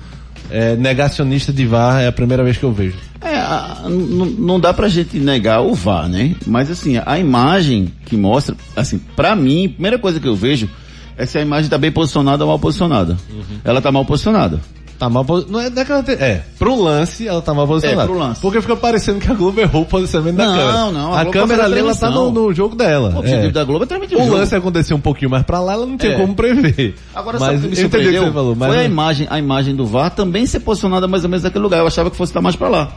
[0.51, 2.95] é, negacionista de VAR, é a primeira vez que eu vejo.
[3.21, 6.35] É, a- não dá pra gente negar o VAR, né?
[6.45, 10.69] Mas assim, a imagem que mostra, assim, pra mim, a primeira coisa que eu vejo
[11.17, 13.17] é se a imagem tá bem posicionada ou mal posicionada.
[13.63, 14.59] Ela tá mal posicionada.
[14.99, 16.01] Tá mal Não é daquela.
[16.01, 18.03] te- É, pro lance ela tá mal posicionada.
[18.03, 18.41] É, pro lance.
[18.41, 20.91] Porque fica parecendo que a Globo errou o posicionamento da Não, câmera.
[20.91, 23.13] não, a A, Globo câmera ali ela tá no, no jogo dela.
[23.15, 23.51] O objetivo é.
[23.51, 25.97] da Globo é transmitir o, O lance aconteceu um pouquinho mais pra lá, ela não
[25.97, 26.17] tinha É.
[26.17, 26.95] como prever.
[27.13, 28.25] Agora, mas sabe o que me que surpreendeu?
[28.25, 28.55] você falou.
[28.55, 31.43] Mas Foi a não- imagem, a imagem do VAR também ser posicionada mais ou menos
[31.43, 31.79] naquele lugar.
[31.81, 32.91] Eu achava que fosse estar mais pra lá.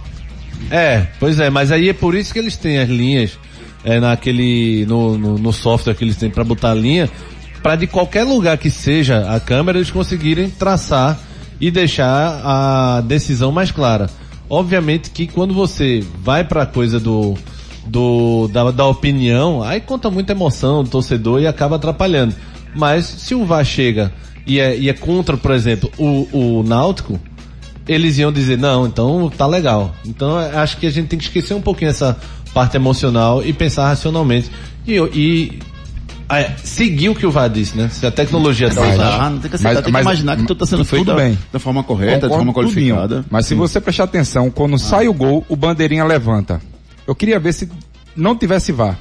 [0.71, 3.39] É, pois é, mas aí é por isso que eles têm as linhas
[3.85, 7.11] é, naquele no, no, no software que eles têm pra botar a linha,
[7.63, 11.19] pra de qualquer lugar que seja a câmera eles conseguirem traçar
[11.61, 14.09] e deixar a decisão mais clara.
[14.49, 17.37] Obviamente que quando você vai pra coisa do
[17.87, 22.35] do da, da opinião, aí conta muita emoção do torcedor e acaba atrapalhando.
[22.75, 24.12] Mas se o VAR chega
[24.46, 27.20] e é, e é contra, por exemplo, o, o Náutico,
[27.87, 29.94] eles iam dizer, não, então tá legal.
[30.05, 32.16] Então eu acho que a gente tem que esquecer um pouquinho essa
[32.55, 34.51] parte emocional e pensar racionalmente.
[34.87, 35.59] E, e
[36.38, 37.88] é, seguir o que o VAR disse, né?
[37.90, 39.07] Se a tecnologia tá Mas- usando.
[39.21, 40.88] Ah, não tem que aceitar, Mas- tem mas- que imaginar que tudo está sendo tudo
[41.05, 41.38] feito bem.
[41.53, 42.95] da forma correta, da forma Concordo tudinho.
[42.97, 43.25] qualificada.
[43.31, 46.61] Mas se você prestar atenção, quando sai o gol, o bandeirinha levanta.
[47.07, 47.69] Eu queria ver se
[48.14, 48.99] não tivesse VAR.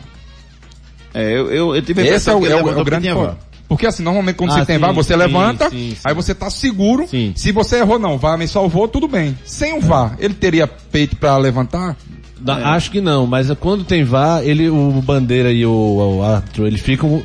[1.14, 2.64] É, eu, eu, eu tive a Esse é impressão o, que é o- é o
[2.64, 3.26] grande porque tinha ponto.
[3.28, 3.38] VAR.
[3.68, 5.98] Porque assim, normalmente quando Ah, você tem sim, VAR, você sim, levanta, sim, sim.
[6.04, 7.08] aí você tá seguro.
[7.08, 7.34] Sim.
[7.36, 9.38] Se você errou, não, VAR me salvou, tudo bem.
[9.46, 11.96] Sem o VAR, ele teria peito pra levantar?
[12.42, 16.66] Da- Acho que não, mas quando tem VAR, ele, o bandeira e o, o árbitro,
[16.66, 17.22] eles ficam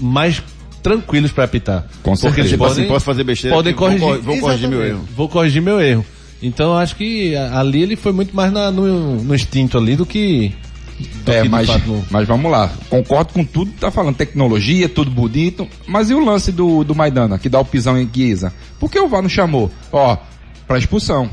[0.00, 0.42] mais
[0.82, 1.82] tranquilos pra apitar.
[2.02, 2.40] Com Porque certeza.
[2.40, 4.06] eles Tipo podem, assim, posso fazer besteira podem vou corrigir.
[4.06, 5.04] cor- vou corrigir meu erro.
[5.16, 6.04] Vou corrigir meu erro.
[6.42, 9.96] Então eu acho que a- ali ele foi muito mais na- no, no instinto ali
[9.96, 10.52] do que.
[11.24, 11.68] do É, mas,
[12.10, 12.70] mas vamos lá.
[12.88, 14.16] Concordo com tudo que tá falando.
[14.16, 15.66] Tecnologia, tudo bonito.
[15.86, 18.52] Mas e o lance do, do Maidana, que dá o pisão em Guiza?
[18.80, 19.70] Por que o VAR não chamou?
[19.92, 20.16] Ó,
[20.66, 21.28] pra expulsão.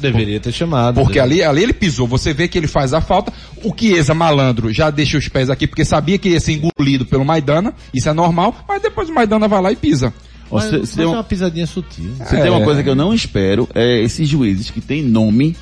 [0.00, 1.00] Deveria ter chamado.
[1.00, 3.32] Porque ali, ali ele pisou, você vê que ele faz a falta.
[3.62, 7.24] O Chiesa, malandro, já deixa os pés aqui porque sabia que ia ser engolido pelo
[7.24, 10.12] Maidana, isso é normal, mas depois o Maidana vai lá e pisa.
[10.50, 12.10] Mas, mas se tem é um- uma pisadinha sutil.
[12.26, 12.40] se É.
[12.40, 15.54] tem uma coisa que eu não espero, é esses juízes que têm nome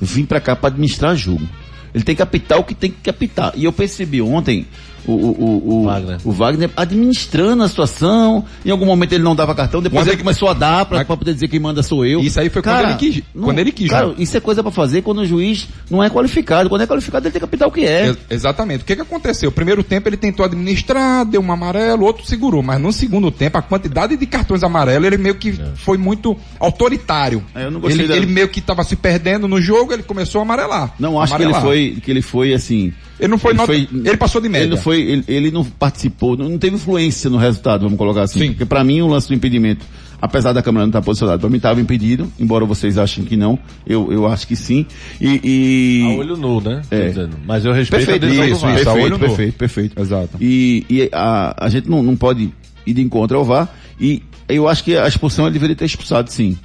[0.00, 1.48] vir pra cá pra administrar jogo.
[1.94, 3.52] Ele tem que apitar o que tem que apitar.
[3.56, 4.66] E eu percebi ontem
[5.12, 6.18] o, o, o, o, Wagner.
[6.24, 8.44] o Wagner administrando a situação.
[8.64, 10.98] Em algum momento ele não dava cartão, depois Quando ele ele- começou a dar pra,
[10.98, 12.20] Mas- pra poder dizer quem manda sou eu.
[12.20, 14.14] Isso aí foi quando ele quis- quando ele quis, Cara, né?
[14.18, 16.68] isso é coisa pra fazer quando o juiz não é qualificado.
[16.68, 18.06] Quando é qualificado, ele tem que apitar o que é.
[18.08, 18.82] Ex- exatamente.
[18.82, 19.50] O que que aconteceu?
[19.50, 23.62] Primeiro tempo ele tentou administrar, deu um amarelo, outro segurou, mas no segundo tempo a
[23.62, 26.36] quantidade de cartões amarelos ele meio que foi muito
[26.72, 27.42] autoritário.
[27.54, 30.02] É, eu não gostei ele, da- ele meio que estava se perdendo no jogo, ele
[30.02, 30.94] começou a amarelar.
[30.98, 31.62] Não acho que ele Amarelar.
[31.72, 32.92] foi, que ele foi assim.
[33.18, 34.64] Ele não foi nota- ele passou de média.
[34.66, 38.22] Ele não foi, ele, ele não participou, não, não teve influência no resultado, vamos colocar
[38.22, 38.38] assim.
[38.40, 38.48] Sim.
[38.48, 39.84] Porque pra mim o lance do impedimento,
[40.20, 43.58] apesar da câmera não estar posicionada, pra mim estava impedido, embora vocês achem que não,
[43.86, 44.84] eu, eu acho que sim.
[45.20, 46.82] E, e- A olho nu, né?
[46.90, 47.12] É.
[47.46, 48.88] Mas eu respeito perfeito, a decisão do isso, VAR.
[48.88, 49.18] a olho perfeito, nu.
[49.18, 50.00] perfeito, perfeito.
[50.00, 50.30] Exato.
[50.40, 52.50] E, e a, a gente não, não pode
[52.86, 53.68] ir de encontro ao VAR,
[54.00, 56.56] e eu acho que a expulsão ele deveria ter expulsado sim.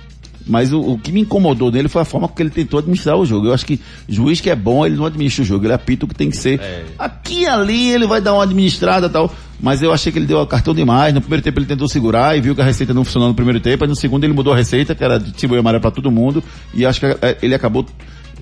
[0.46, 3.26] Mas o, o que me incomodou nele foi a forma que ele tentou administrar o
[3.26, 3.48] jogo.
[3.48, 3.80] Eu acho que
[4.10, 6.36] juiz que é bom, ele não administra o jogo, ele apita o que tem que
[6.38, 6.60] ser.
[7.00, 9.34] Aqui e ali ele vai dar uma administrada e tal.
[9.62, 11.14] Mas eu achei que ele deu cartão demais.
[11.14, 13.62] No primeiro tempo ele tentou segurar e viu que a receita não funcionou no primeiro
[13.62, 13.84] tempo.
[13.86, 16.44] Aí no segundo ele mudou a receita, que era de tipo amarelo para todo mundo.
[16.74, 17.86] E acho que eh, ele acabou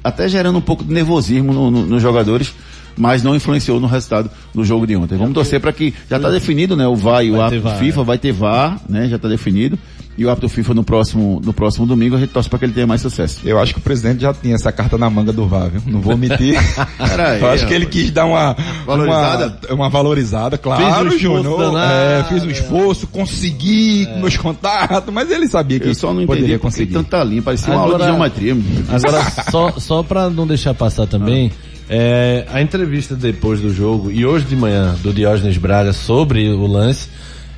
[0.04, 2.52] até gerando um pouco de nervosismo no- no- nos jogadores.
[2.98, 5.18] Mas não influenciou no resultado do jogo de ontem.
[5.18, 6.86] Vamos torcer para que já está definido, né?
[6.88, 9.08] O VAR e o árbitro FIFA vai ter VAR, né?
[9.08, 9.80] Já está definido.
[10.17, 12.74] E o árbitro FIFA no próximo, no próximo domingo a gente torce para que ele
[12.74, 13.39] tenha mais sucesso.
[13.45, 15.82] Eu acho que o presidente já tinha essa carta na manga do VAR, viu?
[15.88, 16.56] Não vou mentir.
[17.39, 19.58] Eu acho que ele quis dar uma Valorizada?
[19.69, 21.58] Uma, uma valorizada, claro, Fez um Júnior.
[21.71, 26.13] danado, É, fiz um esforço, consegui com meus contatos, mas ele sabia que Eu só
[26.13, 26.93] não poderia conseguir.
[26.93, 28.58] tanta linha, parecia uma aula de Agora- geometria.
[28.89, 31.52] Agora, só, só pra não deixar passar também,
[31.89, 36.67] é, a entrevista depois do jogo, e hoje de manhã, do Diógenes Braga sobre o
[36.67, 37.08] lance,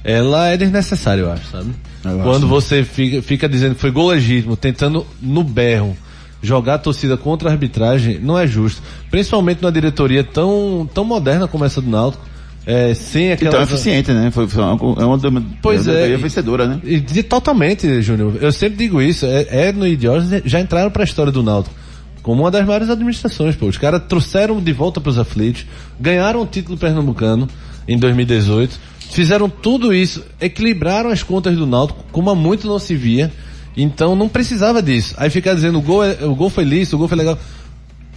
[0.04, 1.72] ela é desnecessária, eu acho, sabe?
[2.04, 2.24] Eu acho.
[2.24, 5.96] Quando você fica, fica dizendo que foi gol legítimo, tentando no berro
[6.42, 8.82] jogar a torcida contra a arbitragem, não é justo.
[9.10, 12.24] Principalmente numa diretoria tão, tão moderna como essa do Náutico,
[12.66, 13.50] é, sem aquela...
[13.50, 14.30] Então é eficiente, né?
[14.32, 15.96] Foi, foi uma, é uma, uma Pois uma é.
[15.96, 16.80] diretoria vencedora, né?
[16.84, 18.38] E de- totalmente, Júnior.
[18.42, 19.26] Eu sempre digo isso.
[19.26, 21.76] É, é no Idiógenes já entraram para a história do Náutico.
[22.22, 23.66] Como uma das maiores administrações, pô.
[23.66, 25.66] Os caras trouxeram de volta para os aflitos,
[26.00, 27.50] ganharam o título pernambucano
[27.86, 28.80] em 2018,
[29.14, 33.32] fizeram tudo isso, equilibraram as contas do Náutico, como há muito não se via.
[33.76, 35.16] Então não precisava disso.
[35.18, 37.38] Aí ficar dizendo o gol, é- o gol foi lícito, o gol foi legal.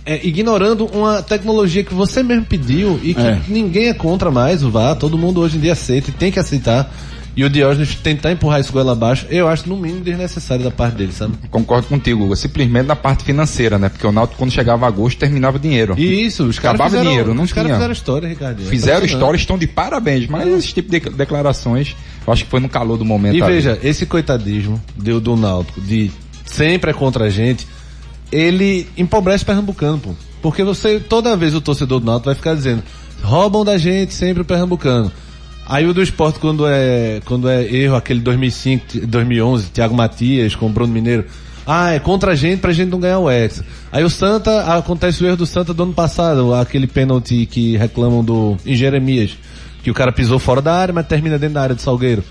[0.08, 3.40] é, ignorando uma tecnologia que você mesmo pediu e que É.
[3.48, 6.38] ninguém é contra mais o VAR, todo mundo hoje em dia aceita e tem que
[6.38, 6.94] aceitar.
[7.36, 10.96] E o Diógenes tentar empurrar isso goela abaixo, eu acho no mínimo desnecessário da parte
[10.96, 11.34] dele, sabe?
[11.50, 12.34] Concordo contigo, Hugo.
[12.34, 13.90] simplesmente na parte financeira, né?
[13.90, 15.94] Porque o Náutico quando chegava a agosto terminava dinheiro.
[15.98, 18.62] E isso, os caras Acabava fizeram, dinheiro, não os caras fizeram história, Ricardo.
[18.62, 21.94] Fizeram história, estão de parabéns, mas esse tipo de declarações,
[22.26, 23.36] eu acho que foi no calor do momento.
[23.36, 23.52] E ali.
[23.52, 26.10] veja, esse coitadismo do, do Náutico, de
[26.46, 27.66] sempre é contra a gente,
[28.32, 30.14] ele empobrece o Pernambucano, pô.
[30.40, 32.82] Porque você, toda vez o torcedor do Náutico vai ficar dizendo,
[33.22, 35.12] roubam da gente sempre o Pernambucano.
[35.68, 40.66] Aí o do esporte, quando é, quando é erro, aquele 2005, 2011, Thiago Matias com
[40.66, 41.24] o Bruno Mineiro,
[41.66, 43.66] ah, é contra a gente pra gente não ganhar o Hexa.
[43.90, 48.24] Aí o Santa, acontece o erro do Santa do ano passado, aquele pênalti que reclamam
[48.24, 49.36] do, em Jeremias,
[49.82, 52.22] que o cara pisou fora da área, mas termina dentro da área do Salgueiro.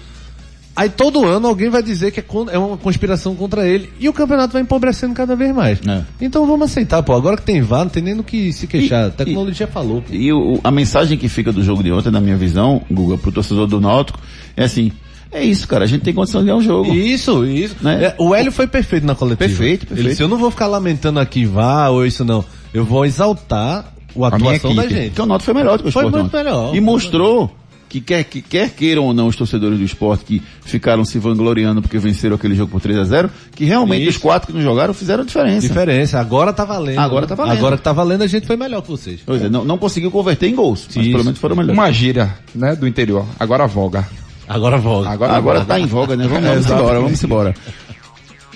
[0.75, 4.13] Aí todo ano alguém vai dizer que é, é uma conspiração contra ele e o
[4.13, 5.79] campeonato vai empobrecendo cada vez mais.
[5.87, 6.01] É.
[6.19, 7.13] Então vamos aceitar, pô.
[7.13, 9.05] Agora que tem VAR, não tem nem no que se queixar.
[9.05, 10.01] A tecnologia falou.
[10.01, 10.13] pô.
[10.13, 13.31] E o- a mensagem que fica do jogo de ontem, na minha visão, Guga, pro
[13.31, 14.19] torcedor do Náutico,
[14.57, 14.91] é assim,
[15.31, 16.93] é isso, cara, a gente tem condição de ganhar o jogo.
[16.93, 17.75] Isso, isso.
[17.81, 18.05] Né?
[18.07, 19.47] É, o Hélio foi perfeito na coletiva.
[19.47, 19.99] Perfeito, perfeito.
[20.01, 22.43] Ele disse, eu não vou ficar lamentando aqui VAR ou isso não.
[22.73, 25.07] Eu vou exaltar A minha atuação da gente.
[25.09, 26.75] Porque o Náutico foi melhor do que o Foi muito melhor.
[26.75, 27.53] E mostrou
[27.95, 31.81] que quer, que quer queiram ou não os torcedores do esporte que ficaram se vangloriando
[31.81, 34.11] porque venceram aquele jogo por 3 a 0 que realmente Isso.
[34.11, 35.67] os quatro que não jogaram fizeram a diferença.
[35.67, 36.19] Diferença.
[36.19, 36.99] Agora tá valendo.
[36.99, 37.57] Agora tá valendo.
[37.57, 39.21] Agora que tá valendo, a gente foi melhor que vocês.
[39.25, 41.11] Pois é, não, não conseguiu converter em gols, mas Isso.
[41.11, 41.77] pelo menos foram melhores.
[41.77, 43.25] Uma gíria, né, do interior.
[43.39, 44.05] Agora voga.
[44.47, 45.09] Agora volta.
[45.09, 45.73] Agora, Agora voga.
[45.73, 46.27] tá em voga, né?
[46.27, 47.55] Vamos, É, vamos embora, vamos embora.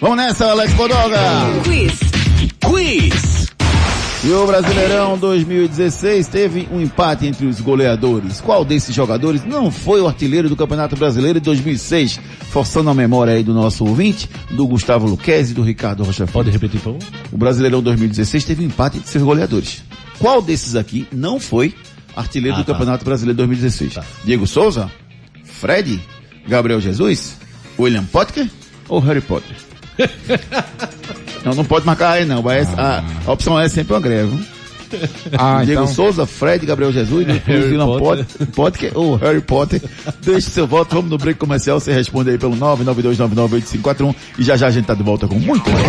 [0.01, 1.17] Vamos nessa, Alex Bodoga!
[1.63, 1.99] Quiz.
[2.59, 3.38] Quiz.
[4.21, 8.41] E o Brasileirão 2016 teve um empate entre os goleadores.
[8.41, 12.19] Qual desses jogadores não foi o artilheiro do Campeonato Brasileiro de 2006?
[12.51, 16.27] Forçando a memória aí do nosso ouvinte, do Gustavo Luquezzi e do Ricardo Rocha.
[16.27, 16.99] Pode repetir, por favor?
[17.31, 19.83] O Brasileirão 2016 teve um empate entre seus goleadores.
[20.19, 21.73] Qual desses aqui não foi
[22.13, 22.73] artilheiro Ah, do tá.
[22.73, 23.99] Campeonato Brasileiro 2016?
[24.25, 24.91] Diego Souza?
[25.45, 25.97] Fred?
[26.45, 27.37] Gabriel Jesus?
[27.79, 28.49] William Potker
[28.89, 29.55] ou Harry Potter?
[31.43, 32.41] não, não pode marcar aí não.
[32.41, 34.37] Vai, a, a opção é sempre uma greve.
[35.37, 38.25] Ah, Diego então, Souza, Fred, Gabriel Jesus, Harry William Potter.
[38.25, 39.81] Potter, Potker ou Harry Potter.
[40.21, 44.67] Deixe seu voto, vamos no break comercial, você responde aí pelo 992998541 e já já
[44.67, 45.85] a gente tá de volta com muito mais.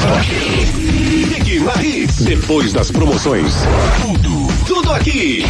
[2.20, 3.54] Depois das promoções.
[4.02, 5.44] Tudo, tudo aqui.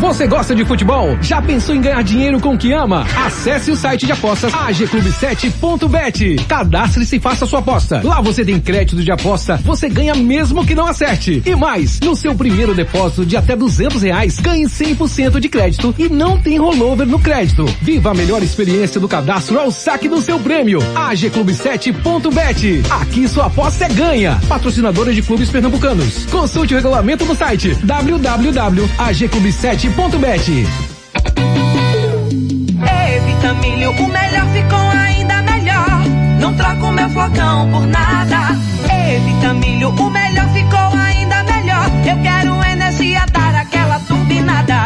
[0.00, 1.18] Você gosta de futebol?
[1.20, 3.04] Já pensou em ganhar dinheiro com o que ama?
[3.26, 6.36] Acesse o site de apostas agclube7.bet.
[6.46, 8.00] Cadastre-se e faça sua aposta.
[8.04, 11.42] Lá você tem crédito de aposta, você ganha mesmo que não acerte.
[11.44, 16.08] E mais, no seu primeiro depósito de até 200 reais, ganhe 100% de crédito e
[16.08, 17.64] não tem rollover no crédito.
[17.82, 20.78] Viva a melhor experiência do cadastro ao saque do seu prêmio.
[20.94, 22.82] agclube7.bet.
[23.00, 24.40] Aqui sua aposta é ganha.
[24.48, 26.24] Patrocinadora de clubes pernambucanos.
[26.26, 29.87] Consulte o regulamento no site www.agclube7.bet.
[32.80, 36.02] Ei, Vitamilho, o melhor ficou ainda melhor.
[36.40, 38.56] Não troco meu flocão por nada.
[38.92, 41.86] Ei, Vitamilho, o melhor ficou ainda melhor.
[42.06, 44.84] Eu quero energia, dar aquela turbinada.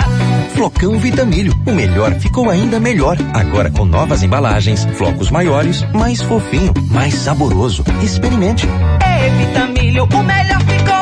[0.55, 3.17] Flocão Vitamilho, o melhor ficou ainda melhor.
[3.35, 7.85] Agora com novas embalagens, flocos maiores, mais fofinho, mais saboroso.
[8.03, 8.67] Experimente.
[8.67, 11.02] Ei, Vitamilho, o melhor ficou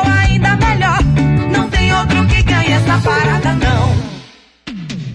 [2.91, 4.00] essa parada, não.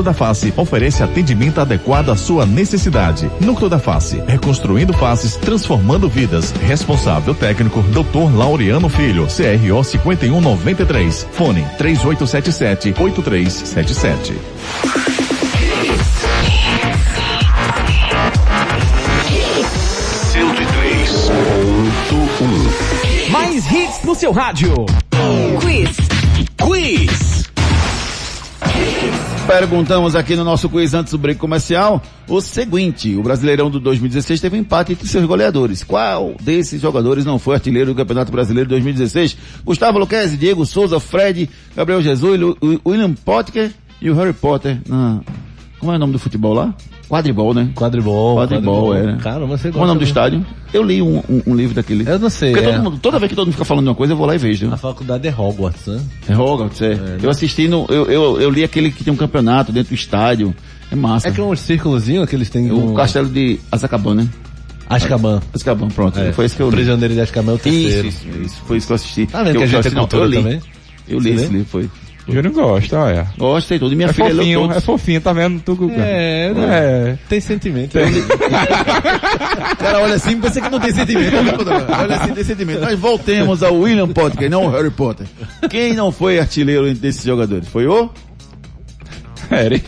[0.00, 3.28] da Face oferece atendimento adequado à sua necessidade.
[3.40, 6.52] Núcleo da Face, reconstruindo faces, transformando vidas.
[6.52, 8.32] Responsável técnico, Dr.
[8.32, 11.26] Laureano Filho, CRO 5193.
[11.32, 14.32] Fone 3877 8377.
[23.30, 24.86] Mais hits no seu rádio.
[25.60, 25.96] Quiz.
[26.60, 27.31] Quiz.
[29.46, 34.40] Perguntamos aqui no nosso quiz antes do break comercial o seguinte: o Brasileirão do 2016
[34.40, 35.82] teve um empate entre seus goleadores.
[35.82, 39.36] Qual desses jogadores não foi artilheiro do Campeonato Brasileiro de 2016?
[39.64, 42.40] Gustavo Luquezzi, Diego Souza, Fred, Gabriel Jesus,
[42.86, 44.78] William Potker e o Harry Potter.
[45.78, 46.74] como é o nome do futebol lá?
[47.12, 47.68] Quadribol, né?
[47.74, 48.36] Quadribol.
[48.36, 49.16] Quadribol, era.
[49.18, 50.36] Caramba, você Qual é o nome do gosta, né?
[50.38, 50.46] estádio?
[50.72, 52.08] Eu li um, um- um livro daquele.
[52.08, 52.52] Eu não sei.
[52.52, 52.78] Porque é.
[52.78, 54.38] mundo- toda vez que todo mundo fica falando de uma coisa, eu vou lá e
[54.38, 54.72] vejo.
[54.72, 56.00] A faculdade é Hogwarts, né?
[56.26, 56.98] É Hogwarts, é.
[57.22, 57.84] Eu assisti no.
[57.90, 60.54] Eu, eu, eu li aquele que tem um campeonato dentro do estádio.
[60.90, 61.28] É massa.
[61.28, 62.70] É que é um círculozinho que eles têm.
[62.72, 62.94] O um...
[62.94, 64.28] castelo de Azkaban, né?
[64.88, 65.40] Azkaban.
[65.54, 66.18] Azkaban, pronto.
[66.18, 66.76] É, Foi esse que eu li.
[66.76, 68.08] Prisioneiro de Azkaban é o Isso, terceiro.
[68.08, 68.56] isso, isso.
[68.66, 69.26] Foi isso que eu assisti.
[69.26, 70.36] Tá vendo eu, que a gente é não, eu li.
[70.38, 70.60] também?
[71.08, 71.90] Eu li Você esse livro, foi.
[72.28, 73.26] Júnior gosta, olha.
[73.36, 73.92] Gostei tudo.
[73.92, 75.60] E minha É filha leu fofinho, é fofinho, tá vendo?
[75.60, 75.94] Tu, Guga?
[75.98, 76.66] É, né?
[76.70, 77.18] É.
[77.28, 77.96] Tem sentimento.
[77.98, 78.00] O
[79.76, 81.34] cara olha assim, pensa que não tem sentimento.
[81.98, 82.80] olha assim, tem sentimento.
[82.82, 85.26] Mas voltemos ao William Potter, não o Harry Potter.
[85.68, 87.68] Quem não foi artilheiro entre esses jogadores?
[87.68, 88.10] Foi o?
[89.52, 89.84] Eric.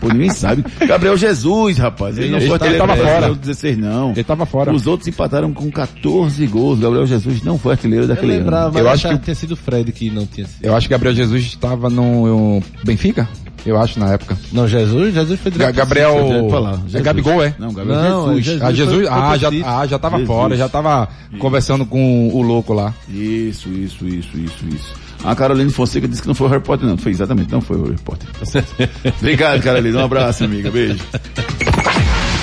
[0.00, 0.64] Pô, ninguém sabe.
[0.86, 2.18] Gabriel Jesus, rapaz.
[2.18, 3.10] Ele não Ele foi tava artilheiro fora.
[3.10, 4.10] brasileiro 16, não.
[4.12, 4.72] Ele tava fora.
[4.72, 6.78] Os outros empataram com 14 gols.
[6.80, 8.40] Gabriel Jesus não foi artilheiro Eu daquele ano.
[8.40, 10.64] lembrava, Eu eu acho que- tinha sido o Fred que não tinha sido.
[10.64, 13.28] Eu acho que Gabriel Jesus estava no, Benfica?
[13.66, 14.38] Eu acho, na época.
[14.52, 15.74] Não, Jesus, Jesus foi direto.
[15.76, 16.14] Gabriel.
[16.48, 17.02] Foi É.
[17.02, 17.54] Gabigol, é?
[17.58, 18.44] Não, Gabriel Não, Jesus.
[18.46, 18.62] Jesus.
[18.62, 20.26] Ah, Jesus, foi- foi ah, já, ah, já tava Jesus.
[20.34, 22.94] fora, já tava conversando com o louco lá.
[23.06, 24.94] Isso, isso, isso, isso, isso.
[25.24, 26.96] A Caroline Fonseca disse que não foi o Harry Potter, não.
[26.96, 28.28] Foi exatamente, não foi o Harry Potter.
[29.18, 29.96] Obrigado, Caroline.
[29.96, 30.70] Um abraço, amiga.
[30.70, 30.98] Beijo.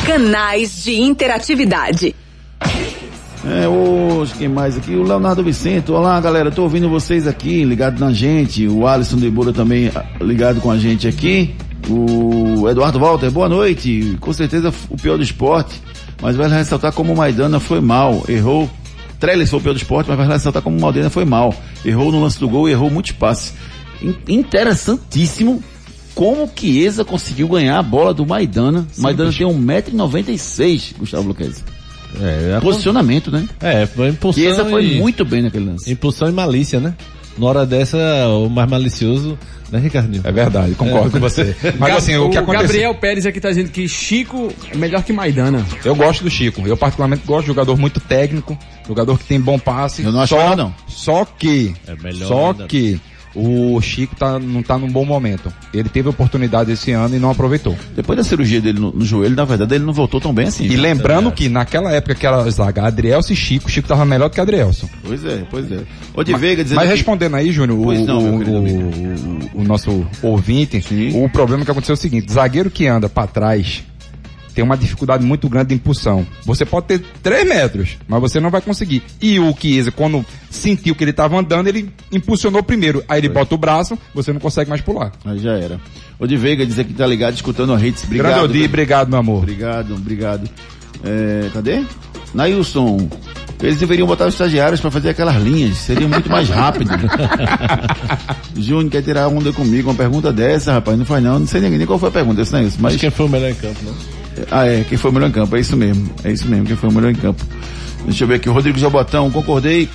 [0.06, 2.16] Canais de interatividade.
[3.46, 4.94] É, hoje, quem mais aqui?
[4.96, 5.92] O Leonardo Vicente.
[5.92, 6.52] Olá, galera.
[6.52, 8.68] Tô ouvindo vocês aqui, ligado na gente.
[8.68, 11.56] O Alisson de Moura também ah, ligado com a gente aqui.
[11.90, 14.18] O Eduardo Walter, boa noite.
[14.20, 15.82] Com certeza o pior do esporte.
[16.22, 18.24] Mas vai ressaltar como o Maidana foi mal.
[18.28, 18.70] Errou.
[19.20, 21.54] Trellis foi o pior do esporte, mas vai ressaltar como o Maidana foi mal.
[21.84, 23.54] Errou no lance do gol e errou muitos passes.
[24.02, 25.64] In- Interessantíssimo
[26.14, 28.88] como que Chiesa conseguiu ganhar a bola do Maidana.
[28.98, 31.64] Maidana tem 1,96m, Gustavo Luquezzi.
[32.22, 33.48] É, a- Posicionamento, né?
[33.60, 34.42] é, foi impulsão.
[34.42, 35.00] Chiesa foi e...
[35.00, 35.92] muito bem naquele lance.
[35.92, 36.94] Impulsão e malícia, né?
[37.38, 37.98] Na hora dessa,
[38.30, 39.38] o mais malicioso,
[39.72, 40.22] né, Ricardinho?
[40.24, 41.56] É verdade, concordo com você.
[41.78, 42.68] Mas assim, o que aconteceu...
[42.68, 45.66] Gabriel Pérez aqui tá dizendo que Chico é melhor que Maidana.
[45.84, 46.62] Eu gosto do Chico.
[46.66, 48.58] Eu particularmente gosto de jogador muito técnico,
[48.88, 50.04] jogador que tem bom passe.
[50.04, 50.76] Eu não acho só, nada, não.
[50.88, 52.68] Só que, É melhor só ainda.
[52.68, 53.00] que
[53.38, 55.54] o Chico tá, não tá num bom momento.
[55.74, 57.78] Ele teve oportunidade esse ano e não aproveitou.
[57.96, 60.66] Depois da cirurgia dele no, no joelho, na verdade, ele não voltou tão bem assim.
[60.66, 64.34] E lembrando que naquela época que era zaga Adrielso e Chico, Chico tava melhor do
[64.34, 64.90] que Adrielso.
[65.06, 65.80] Pois é, pois é.
[66.16, 69.64] O de Veiga dizendo Mas que- respondendo aí, Júnior, o, não, o, o- o- o
[69.64, 71.24] nosso ouvinte, Sim.
[71.24, 73.84] o problema que aconteceu é o seguinte, zagueiro que anda pra trás
[74.58, 76.26] tem uma dificuldade muito grande de impulsão.
[76.44, 79.04] Você pode ter 3 metros, mas você não vai conseguir.
[79.22, 83.04] E o Chiesa, quando sentiu que ele estava andando, ele impulsionou primeiro.
[83.08, 85.12] Aí ele bota o braço, você não consegue mais pular.
[85.24, 85.80] Aí já era.
[86.18, 88.04] O de Veiga dizer que tá ligado escutando a Hits.
[88.06, 88.32] Obrigado.
[88.32, 89.44] Grande Odi, obrigado, meu amor.
[89.44, 90.50] Obrigado, obrigado.
[91.04, 91.84] É, cadê?
[92.34, 93.08] Nailson.
[93.62, 96.90] Eles deveriam botar os estagiários para fazer aquelas linhas, seria muito mais rápido.
[98.58, 101.70] Júnior quer tirar onda comigo, uma pergunta dessa, rapaz, não faz não, não sei nem,
[101.72, 102.94] nem qual foi a pergunta, isso não é isso, mas...
[102.94, 103.94] Mas quem foi o melhor em campo, né?
[104.52, 106.76] Ah, é, quem foi o melhor em campo, é isso mesmo, é isso mesmo, quem
[106.76, 107.44] foi o melhor em campo.
[108.06, 109.90] Deixa eu ver aqui, Rodrigo Jabotão, concordei,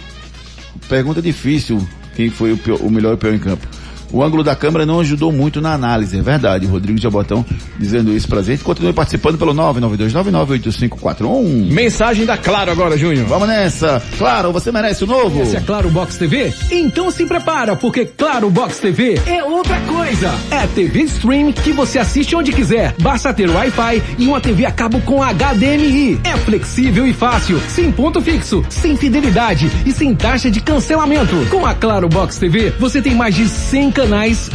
[0.88, 1.86] pergunta difícil,
[2.16, 3.66] quem foi o, pior- o melhor e o pior em campo.
[4.12, 6.66] O ângulo da câmera não ajudou muito na análise, é verdade.
[6.66, 7.44] Rodrigo Jabotão
[7.78, 8.62] dizendo isso pra gente.
[8.62, 11.72] Continue participando pelo 992998541.
[11.72, 13.26] Mensagem da Claro agora, Júnior.
[13.26, 14.02] Vamos nessa.
[14.18, 15.40] Claro, você merece o novo.
[15.42, 16.52] Esse é Claro Box TV?
[16.70, 20.30] Então se prepara, porque Claro Box TV é outra coisa.
[20.50, 22.94] É TV Stream que você assiste onde quiser.
[23.00, 26.20] Basta ter Wi-Fi e uma TV a cabo com HDMI.
[26.24, 31.34] É flexível e fácil, sem ponto fixo, sem fidelidade e sem taxa de cancelamento.
[31.50, 34.01] Com a Claro Box TV, você tem mais de 100 canais,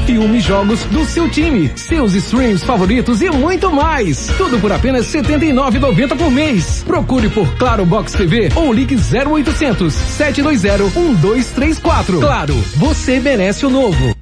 [0.06, 4.28] filmes, jogos do seu time, seus streams favoritos e muito mais.
[4.38, 6.84] Tudo por apenas R$ 79,90 por mês.
[6.86, 12.20] Procure por Claro Box TV ou ligue 0800 720 1234.
[12.20, 14.16] Claro, você merece o novo.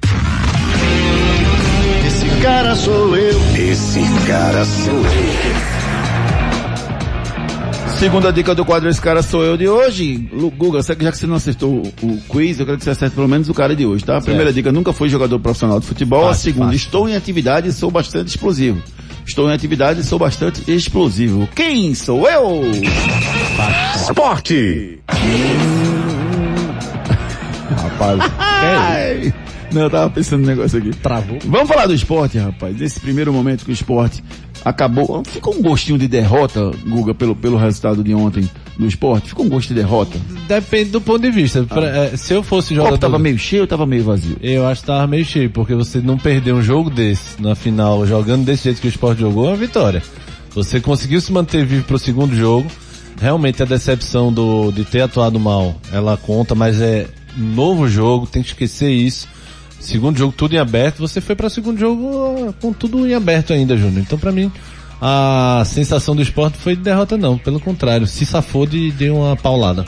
[2.06, 3.40] Esse cara sou eu.
[3.56, 5.55] Esse cara sou eu.
[7.98, 10.28] Segunda dica do quadro Esse Cara Sou Eu de hoje.
[10.56, 13.14] Guga, já que já que você não acertou o, quiz, eu quero que você acerte
[13.14, 14.18] pelo menos o cara de hoje, tá?
[14.18, 16.24] A primeira dica, nunca fui jogador profissional de futebol.
[16.24, 16.76] a Fácil, segunda, fácil.
[16.76, 18.82] estou em atividade e sou bastante explosivo.
[19.26, 21.48] Estou em atividade e sou bastante explosivo.
[21.56, 22.62] Quem sou eu?
[23.94, 24.98] Esporte.
[27.82, 29.34] Rapaz, Ai,
[29.72, 30.90] não, eu tava pensando no negócio aqui.
[30.90, 31.38] travou.
[31.44, 32.78] Vamos falar do esporte, rapaz.
[32.78, 34.22] Nesse primeiro momento que o esporte
[34.64, 35.22] acabou.
[35.24, 38.48] Ficou um gostinho de derrota, Guga, pelo, pelo resultado de ontem
[38.78, 39.28] do esporte?
[39.28, 40.18] Ficou um gosto de derrota?
[40.48, 41.62] Depende do ponto de vista.
[41.64, 42.98] Pra- é, se eu fosse O copo jogador...
[42.98, 44.36] tava meio cheio ou tava meio vazio?
[44.42, 48.06] Eu acho que tava meio cheio, porque você não perder um jogo desse na final,
[48.06, 50.02] jogando desse jeito que o esporte jogou, é uma vitória.
[50.54, 52.66] Você conseguiu se manter vivo pro segundo jogo.
[53.20, 58.42] Realmente a decepção do, de ter atuado mal, ela conta, mas é novo jogo, tem
[58.42, 59.26] que esquecer isso.
[59.80, 63.52] Segundo jogo tudo em aberto, você foi para o segundo jogo com tudo em aberto
[63.52, 64.00] ainda, Júnior.
[64.00, 64.50] Então pra mim,
[65.00, 69.36] a sensação do esporte foi de derrota não, pelo contrário, se safou de, de uma
[69.36, 69.84] paulada.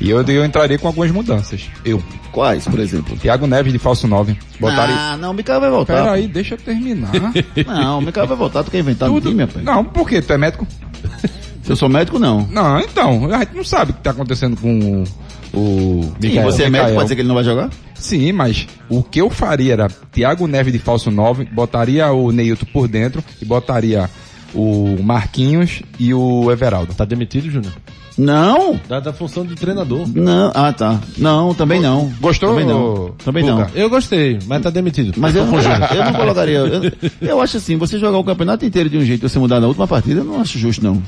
[0.00, 1.68] E eu, eu entraria com algumas mudanças.
[1.84, 2.02] Eu.
[2.30, 3.16] Quais, por exemplo?
[3.16, 4.36] Thiago Neves de falso 9.
[4.60, 4.94] Botaria.
[4.94, 5.94] Ah, não, o Mikael vai voltar.
[5.94, 7.10] Pera aí, deixa eu terminar.
[7.66, 9.64] Não, o Mikael vai voltar, tu quer inventar no time, rapaz?
[9.64, 10.22] Não, por quê?
[10.22, 10.66] Tu é médico?
[11.68, 12.48] Se eu sou médico, não.
[12.50, 15.04] Não, então, a gente não sabe o que tá acontecendo com
[15.52, 17.68] o, o Sim, você é médico, pode dizer que ele não vai jogar?
[17.94, 22.64] Sim, mas o que eu faria era Thiago Neves de falso 9, botaria o Neilton
[22.72, 24.08] por dentro e botaria
[24.54, 26.94] o Marquinhos e o Everaldo.
[26.94, 27.74] Tá demitido, Júnior?
[28.16, 28.80] Não.
[28.88, 30.08] Da, da função de treinador.
[30.08, 30.98] Não, ah tá.
[31.18, 32.10] Não, também não.
[32.18, 32.48] Gostou?
[32.48, 33.12] Também não.
[33.22, 33.66] Também não.
[33.74, 35.12] Eu gostei, mas tá demitido.
[35.18, 36.58] Mas eu, eu não colocaria.
[36.60, 39.60] Eu, eu acho assim, você jogar o campeonato inteiro de um jeito e você mudar
[39.60, 41.02] na última partida, eu não acho justo, não.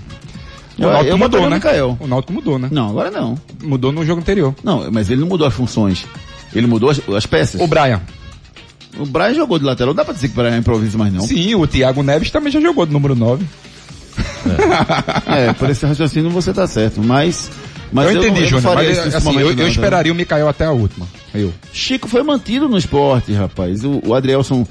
[0.78, 1.56] O Náutico mudou, né?
[1.56, 1.96] Mikael.
[2.00, 2.68] O Náutico mudou, né?
[2.70, 3.38] Não, agora não.
[3.62, 4.54] Mudou no jogo anterior.
[4.62, 6.06] Não, mas ele não mudou as funções.
[6.54, 7.60] Ele mudou as, as peças.
[7.60, 8.00] O Brian.
[8.98, 9.88] O Brian jogou de lateral.
[9.88, 11.22] Não dá pra dizer que o Brian é improviso mais não.
[11.26, 13.44] Sim, o Thiago Neves também já jogou de número 9.
[15.26, 17.02] É, por esse raciocínio você tá certo.
[17.02, 17.50] Mas.
[17.92, 19.70] Mas eu entendi, não, Júnior, faria mas assim, momento, eu, eu não, tá?
[19.70, 21.06] esperaria o Mikael até a última.
[21.34, 21.52] Eu.
[21.72, 23.84] Chico foi mantido no esporte, rapaz.
[23.84, 24.66] O, o Adrielson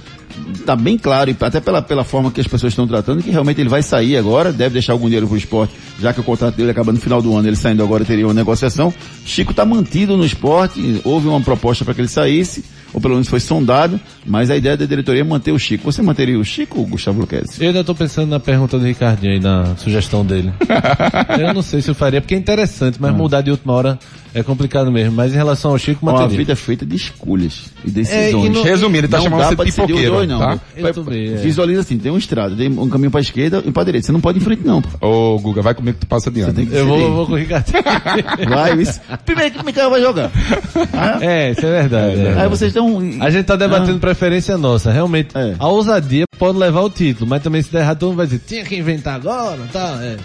[0.66, 3.70] tá bem claro, até pela, pela forma que as pessoas estão tratando, que realmente ele
[3.70, 6.92] vai sair agora, deve deixar algum dinheiro pro esporte, já que o contrato dele acaba
[6.92, 8.94] no final do ano, ele saindo agora teria uma negociação.
[9.26, 12.64] Chico tá mantido no esporte, houve uma proposta para que ele saísse,
[12.94, 15.84] ou pelo menos foi sondado, mas a ideia da diretoria é manter o Chico.
[15.84, 17.62] Você manteria o Chico, Gustavo Luquezzi?
[17.62, 20.52] Eu ainda tô pensando na pergunta do Ricardinho aí, na sugestão dele.
[21.40, 24.00] eu não sei se eu faria, porque é interessante, mas mudar de última hora
[24.34, 25.14] é complicado mesmo.
[25.14, 26.38] Mas em relação ao Chico, Uma manteria.
[26.38, 28.46] vida feita de escolhas e É, decisões.
[28.46, 30.40] e no- Resumindo, ele tá Não chamando você de pipoqueiro, dois, não.
[30.40, 30.60] tá?
[30.76, 31.38] Eu também, é.
[31.38, 34.06] Visualiza assim, tem uma estrada, tem um caminho pra esquerda e pra direita.
[34.08, 34.82] Você não pode ir em frente não.
[35.02, 36.54] Ô, Guga, vai comigo que tu passa de ano.
[36.72, 37.80] Eu vou, vou com o Ricardinho.
[38.50, 39.00] Vai, isso.
[39.26, 40.32] Primeiro que o Mikael vai jogar.
[41.22, 42.20] é, isso é verdade.
[42.22, 42.42] é.
[42.42, 43.00] Aí vocês estão.
[43.22, 44.92] A gente tá debatendo preferência nossa.
[44.92, 45.56] Realmente, É.
[45.60, 48.42] a ousadia pode levar o título, mas também se der errado, todo mundo vai dizer,
[48.48, 50.00] tinha que inventar agora, tá?
[50.02, 50.18] É.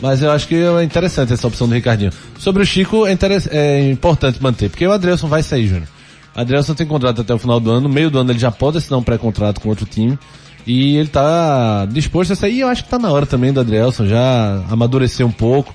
[0.00, 2.12] Mas eu acho que é interessante essa opção do Ricardinho.
[2.38, 3.16] Sobre o Chico, é,
[3.50, 5.88] é importante manter, porque o Adrielson vai sair, Júnior.
[6.36, 8.50] O Adrielson tem contrato até o final do ano, no meio do ano ele já
[8.50, 10.18] pode assinar um pré-contrato com outro time.
[10.66, 13.60] E ele tá disposto a sair, e eu acho que tá na hora também do
[13.60, 15.72] Adrielson já amadurecer um pouco.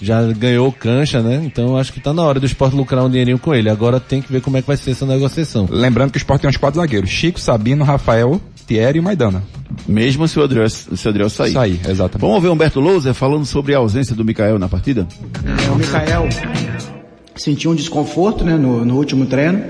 [0.00, 1.42] Já ganhou cancha, né?
[1.44, 3.68] Então acho que tá na hora do esporte lucrar um dinheirinho com ele.
[3.68, 5.66] Agora tem que ver como é que vai ser essa negociação.
[5.68, 7.10] Lembrando que o Sport tem uns quatro zagueiros.
[7.10, 9.42] Chico, Sabino, Rafael, Thierry e Maidana.
[9.86, 11.52] Mesmo se o Adriel, se o Adriel sair.
[11.52, 12.20] Sair, exatamente.
[12.20, 15.06] Vamos ver o Humberto Louser falando sobre a ausência do Mikael na partida?
[15.44, 16.28] É, o Mikael
[17.36, 19.62] sentiu um desconforto né, no, no último treino.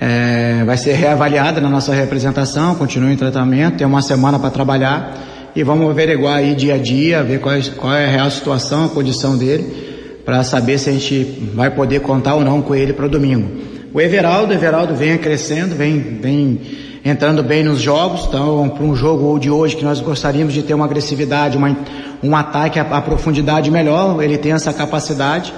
[0.00, 5.50] É, vai ser reavaliada na nossa representação, continua em tratamento, tem uma semana para trabalhar
[5.54, 8.86] e vamos averiguar aí dia a dia, ver qual é, qual é a real situação,
[8.86, 12.92] a condição dele, para saber se a gente vai poder contar ou não com ele
[12.92, 13.48] para o domingo.
[13.92, 16.60] O Everaldo, o Everaldo vem crescendo, vem, vem
[17.04, 20.72] entrando bem nos jogos, então para um jogo de hoje que nós gostaríamos de ter
[20.72, 21.76] uma agressividade, uma,
[22.22, 25.52] um ataque a profundidade melhor, ele tem essa capacidade.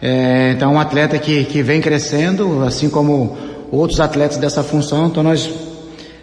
[0.00, 3.36] É, então, um atleta que, que vem crescendo, assim como
[3.70, 5.08] outros atletas dessa função.
[5.08, 5.50] Então, nós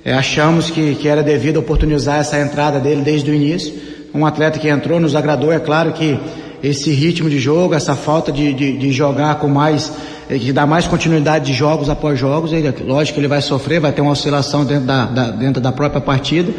[0.03, 3.73] é, achamos que, que era devido oportunizar essa entrada dele desde o início.
[4.13, 5.51] Um atleta que entrou, nos agradou.
[5.51, 6.17] É claro que
[6.63, 9.91] esse ritmo de jogo, essa falta de, de, de jogar com mais,
[10.27, 13.91] que dá mais continuidade de jogos após jogos, ele, lógico que ele vai sofrer, vai
[13.91, 16.51] ter uma oscilação dentro da, da, dentro da própria partida.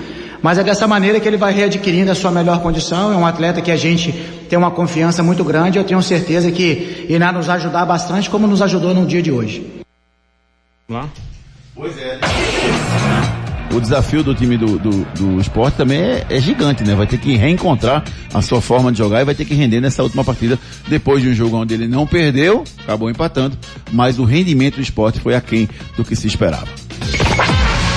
[0.43, 3.13] Mas é dessa maneira que ele vai readquirindo a sua melhor condição.
[3.13, 4.13] É um atleta que a gente
[4.49, 5.79] tem uma confiança muito grande.
[5.79, 9.67] Eu tenho certeza que irá nos ajudar bastante, como nos ajudou no dia de hoje.
[10.89, 11.09] Lá.
[11.75, 12.19] Pois é.
[13.73, 16.95] O desafio do time do, do, do esporte também é, é gigante, né?
[16.95, 20.03] Vai ter que reencontrar a sua forma de jogar e vai ter que render nessa
[20.03, 20.59] última partida,
[20.89, 23.59] depois de um jogo onde ele não perdeu, acabou empatando,
[23.93, 26.69] mas o rendimento do esporte foi aquém do que se esperava.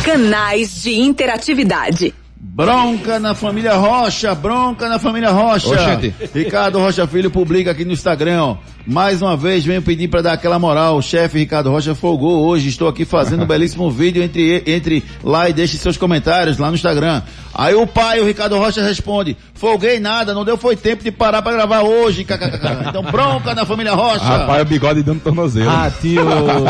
[0.03, 2.13] Canais de interatividade.
[2.41, 5.69] Bronca na família Rocha, bronca na família Rocha.
[5.71, 6.13] Oxente.
[6.33, 8.55] Ricardo Rocha Filho publica aqui no Instagram, ó.
[8.87, 10.97] Mais uma vez venho pedir para dar aquela moral.
[10.97, 12.69] O chefe Ricardo Rocha folgou hoje.
[12.69, 16.75] Estou aqui fazendo um belíssimo vídeo entre entre lá e deixe seus comentários lá no
[16.75, 17.21] Instagram.
[17.53, 21.41] Aí o pai, o Ricardo Rocha responde: "Folguei nada, não deu foi tempo de parar
[21.41, 22.23] para gravar hoje".
[22.23, 22.87] kkkk.
[22.87, 24.23] Então bronca na família Rocha.
[24.23, 25.69] Rapaz, o bigode dando tornozelo.
[25.69, 26.23] Ah, tio.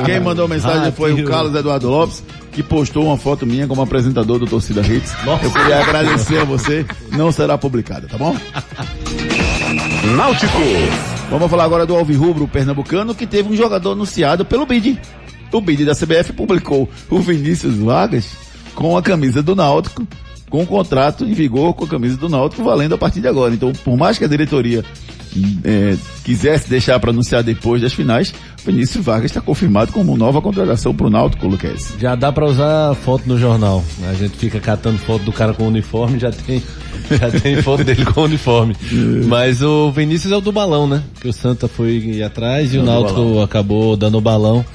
[0.03, 1.25] Quem mandou mensagem Ah, foi tio.
[1.25, 2.23] o Carlos Eduardo Lopes.
[2.51, 5.13] Que postou uma foto minha como apresentador do Torcida Hits.
[5.25, 6.85] Eu queria agradecer a você.
[7.11, 8.35] Não será publicada, tá bom?
[10.15, 10.57] Náutico.
[11.29, 14.99] Vamos falar agora do Alvirrubro Pernambucano, que teve um jogador anunciado pelo BID.
[15.51, 18.25] O BID da CBF publicou o Vinícius Vargas
[18.73, 20.07] com a camisa do Náutico,
[20.49, 23.53] com um contrato em vigor com a camisa do Náutico, valendo a partir de agora.
[23.53, 24.83] Então, por mais que a diretoria
[25.63, 28.33] é, quisesse deixar para anunciar depois das finais,
[28.65, 31.93] Vinícius Vargas está confirmado como nova contratação para o Náutico, Lucas.
[31.99, 33.83] Já dá pra usar foto no jornal.
[34.09, 36.61] A gente fica catando foto do cara com uniforme, já tem,
[37.09, 38.75] já tem foto dele com uniforme.
[39.27, 41.03] Mas o Vinícius é o do balão, né?
[41.19, 44.65] Que o Santa foi ir atrás e É o Náutico acabou dando o balão.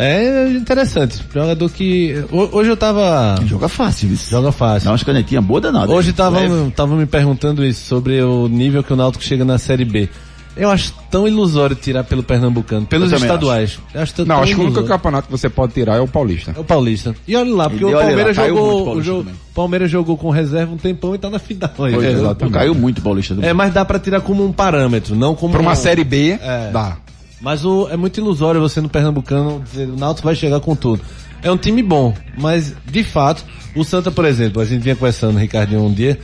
[0.00, 1.18] É interessante.
[1.32, 2.24] Jogador que.
[2.32, 3.36] ho- Hoje eu tava.
[3.46, 4.30] Joga fácil, isso.
[4.30, 4.86] Joga fácil.
[4.86, 5.90] Dá umas canetinhas boas danadas.
[5.90, 6.70] Hoje tava, Leve.
[6.72, 10.08] tava me perguntando isso sobre o nível que o Náutico chega na Série B.
[10.56, 13.78] Eu acho tão ilusório tirar pelo Pernambucano, pelos estaduais.
[13.94, 16.00] Eu acho tão- Não, tão acho que o único campeonato que você pode tirar é
[16.00, 16.52] o Paulista.
[16.56, 17.14] É o Paulista.
[17.26, 18.96] E olha lá, porque E o lá, Palmeiras o jogou.
[18.96, 19.30] O jogo.
[19.54, 21.70] Palmeiras jogou com reserva um tempão e tá na final.
[21.76, 22.52] Pois É, é, exatamente.
[22.54, 25.52] Caiu muito o Paulista do É, mas dá pra tirar como um parâmetro, não como
[25.52, 26.70] Pra uma um- Série B, É.
[26.72, 26.96] dá.
[27.40, 31.02] Mas o, é muito ilusório você no Pernambucano dizer o Náutico vai chegar com tudo.
[31.42, 33.42] É um time bom, mas de fato,
[33.74, 36.18] o Santa, por exemplo, a gente vinha conversando, Ricardinho, um dia,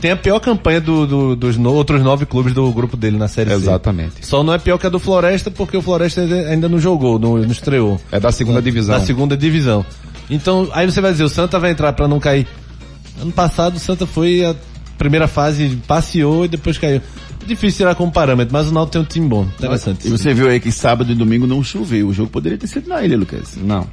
[0.00, 3.28] tem a pior campanha do- do- dos no- outros nove clubes do grupo dele na
[3.28, 3.56] Série C.
[3.56, 4.26] Exatamente.
[4.26, 7.36] Só não é pior que a do Floresta, porque o Floresta ainda- não jogou, não,
[7.36, 8.00] não estreou.
[8.10, 8.98] É da segunda divisão.
[8.98, 9.84] Da segunda divisão.
[10.30, 12.46] Então, aí você vai dizer, o Santa vai entrar pra não cair.
[13.20, 14.54] Ano passado o Santa foi a
[14.96, 17.02] primeira fase, passeou e depois caiu.
[17.46, 19.42] Difícil tirar como parâmetro, mas o Náutico tem um time bom.
[19.44, 20.06] Interessante.
[20.06, 22.08] E você viu aí que sábado e domingo não choveu.
[22.08, 23.56] O jogo poderia ter sido na ilha, Lucas.
[23.56, 23.86] Não.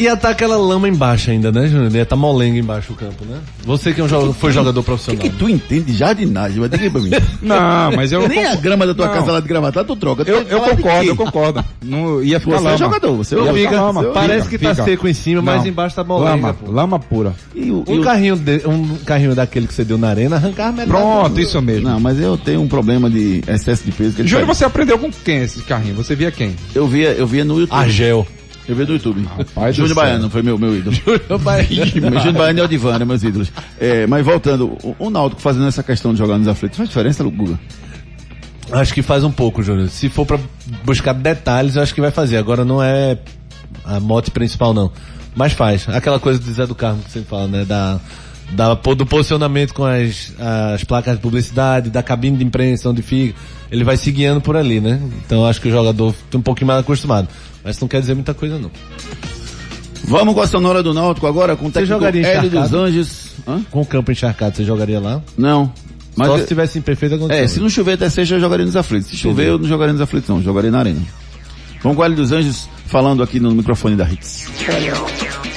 [0.00, 1.94] Ia tá aquela lama embaixo ainda, né, Júnior?
[1.94, 3.38] Ia tá molenga embaixo o campo, né?
[3.64, 5.20] Você que é um jogador, foi jogador O que, profissional.
[5.20, 6.58] que tu entende de jardinagem?
[6.60, 7.10] Vai dizer pra mim.
[7.42, 8.26] Não, mas eu.
[8.26, 9.14] Nem a grama da tua Não.
[9.14, 10.24] casa lá de gravatar, tu troca.
[10.24, 11.64] Tu Eu, eu concordo, eu concordo.
[11.82, 12.74] Não, ia ficar Você lama.
[12.74, 13.86] é jogador, você Ia é jogador.
[13.86, 14.04] lama.
[14.12, 14.84] Parece Fica, que tá fica.
[14.84, 15.68] seco em cima, mas Não.
[15.68, 16.30] embaixo tá molenga.
[16.30, 16.70] Lama, pô.
[16.72, 17.34] lama pura.
[17.54, 20.36] E o- e Um o- carrinho, de, um carrinho daquele que você deu na arena,
[20.36, 20.88] arrancar metade.
[20.88, 21.88] Pronto, isso mesmo.
[21.88, 24.14] Não, mas eu tenho um problema de excesso de peso.
[24.16, 25.94] Que Júnior, você aprendeu com quem esse carrinho?
[25.96, 26.56] Você via quem?
[26.74, 27.76] Eu via, eu via no YouTube.
[27.78, 28.26] Argel.
[28.70, 29.28] Eu via no YouTube.
[29.36, 29.96] Rapaz Júnior.
[29.96, 30.94] Baiano foi meu, meu ídolo.
[30.94, 31.86] Júnior Baiano.
[32.20, 33.50] Júnior Baiano e Aldivan, né, meus ídolos.
[33.80, 37.24] É, mas voltando, o, o Náutico fazendo essa questão de jogar nos aflitos, faz diferença,
[37.24, 37.58] Guga?
[38.70, 39.88] Acho que faz um pouco, Júnior.
[39.88, 40.38] Se for pra
[40.84, 42.36] buscar detalhes, eu acho que vai fazer.
[42.36, 43.18] Agora não é
[43.84, 44.92] a mote principal, não.
[45.34, 45.88] Mas faz.
[45.88, 47.64] Aquela coisa do Zé do Carmo que você fala, né?
[47.64, 47.98] Da,
[48.52, 53.36] da, do posicionamento com as, as placas de publicidade, da cabine de imprensa onde fica.
[53.68, 55.00] Ele vai se guiando por ali, né?
[55.26, 57.28] Então acho que o jogador fica um pouquinho mais acostumado.
[57.64, 58.70] Mas não quer dizer muita coisa, não.
[60.04, 62.72] Vamos com a sonora do Náutico agora, com o técnico jogaria Hélio dos?
[62.72, 63.30] Anjos.
[63.46, 63.62] Hã?
[63.70, 65.22] Com o campo encharcado, você jogaria lá?
[65.36, 65.72] Não.
[66.16, 67.42] Mas Só eu- se tivesse em perfeita condição.
[67.44, 69.08] É, se não chover até sexta, eu jogaria nos aflitos.
[69.10, 70.42] Se chover, eu não jogaria nos aflitos, não.
[70.42, 71.00] Jogaria na arena.
[71.82, 74.46] Vamos com o Hélio dos Anjos falando aqui no microfone da Hits.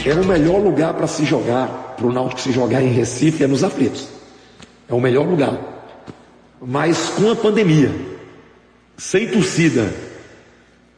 [0.06, 3.48] É o melhor lugar para se jogar, para o Náutico se jogar em Recife, é
[3.48, 4.08] nos aflitos.
[4.88, 5.58] É o melhor lugar.
[6.66, 7.92] Mas com a pandemia,
[8.98, 9.92] sem torcida,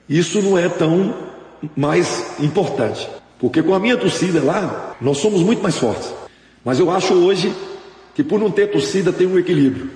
[0.07, 1.13] isso não é tão
[1.75, 3.09] mais importante.
[3.39, 6.13] Porque com a minha torcida lá, nós somos muito mais fortes.
[6.63, 7.53] Mas eu acho hoje
[8.13, 9.89] que por não ter torcida tem um equilíbrio.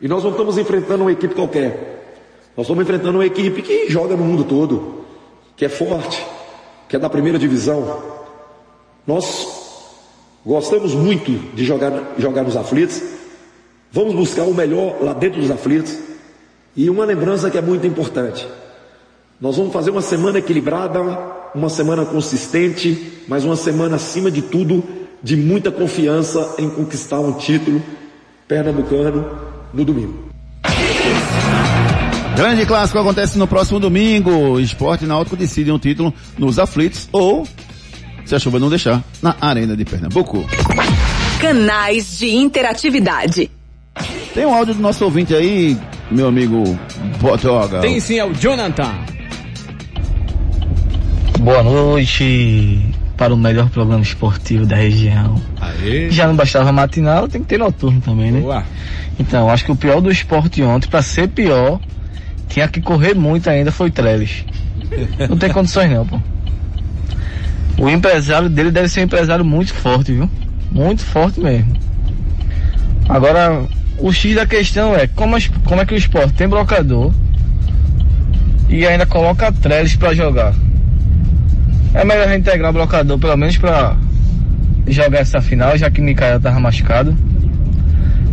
[0.00, 2.18] E nós não estamos enfrentando uma equipe qualquer.
[2.56, 5.04] Nós estamos enfrentando uma equipe que joga no mundo todo,
[5.56, 6.24] que é forte,
[6.88, 8.02] que é da primeira divisão.
[9.06, 9.46] Nós
[10.44, 13.02] gostamos muito de jogar, jogar nos aflitos.
[13.92, 15.96] Vamos buscar o melhor lá dentro dos aflitos.
[16.76, 18.46] E uma lembrança que é muito importante.
[19.40, 21.00] Nós vamos fazer uma semana equilibrada,
[21.54, 24.84] uma semana consistente, mas uma semana acima de tudo
[25.22, 27.82] de muita confiança em conquistar um título
[28.46, 29.24] pernambucano
[29.72, 30.28] no domingo.
[32.36, 34.60] Grande clássico acontece no próximo domingo.
[34.60, 37.48] Esporte Náutico decide um título nos aflitos ou,
[38.26, 40.44] se a chuva não deixar, na Arena de Pernambuco.
[41.40, 43.50] Canais de interatividade.
[44.34, 45.78] Tem um áudio do nosso ouvinte aí,
[46.10, 46.78] meu amigo
[47.20, 47.80] Botoga.
[47.80, 49.09] Tem sim, é o Jonathan.
[51.40, 52.78] Boa noite
[53.16, 55.40] para o melhor programa esportivo da região.
[55.58, 56.10] Aê.
[56.10, 58.40] Já não bastava matinal, tem que ter noturno também, né?
[58.40, 58.62] Boa.
[59.18, 61.80] Então, acho que o pior do esporte ontem, para ser pior,
[62.46, 64.44] tinha que correr muito ainda, foi Trellis.
[65.30, 66.20] Não tem condições não, pô.
[67.78, 70.28] O empresário dele deve ser um empresário muito forte, viu?
[70.70, 71.74] Muito forte mesmo.
[73.08, 73.64] Agora,
[73.98, 77.10] o X da questão é como, como é que o esporte tem brocador
[78.68, 80.54] e ainda coloca Trellis para jogar.
[81.94, 83.96] É melhor reintegrar o blocador, pelo menos pra
[84.86, 87.16] jogar essa final, já que Micael tava machucado.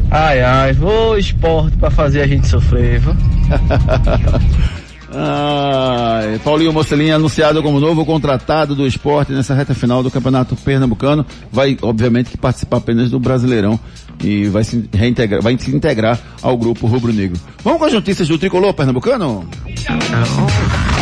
[0.09, 3.15] Ai, ai, vou esporte pra fazer a gente sofrer, viu?
[5.19, 11.25] Ah, Paulinho Mocelinha anunciado como novo contratado do esporte nessa reta final do Campeonato Pernambucano.
[11.51, 13.79] Vai, obviamente, que participar apenas do Brasileirão
[14.23, 17.39] e vai se reintegrar, vai se integrar ao grupo rubro-negro.
[17.63, 19.47] Vamos com as notícias do tricolor pernambucano?
[19.75, 20.96] Santa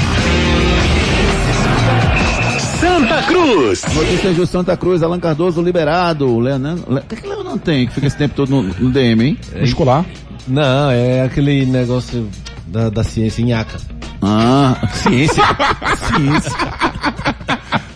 [3.46, 3.84] Cruz.
[3.94, 6.28] Notícias do Santa Cruz, Alan Cardoso liberado.
[6.28, 7.00] O Leonan, Le...
[7.00, 9.38] o que, que o Leonan tem que fica esse tempo todo no, no DM, hein?
[9.60, 10.04] Muscular?
[10.48, 12.28] Não, é aquele negócio
[12.66, 13.78] da, da ciência nhaca.
[14.20, 15.44] Ah, ciência.
[16.18, 16.58] ciência.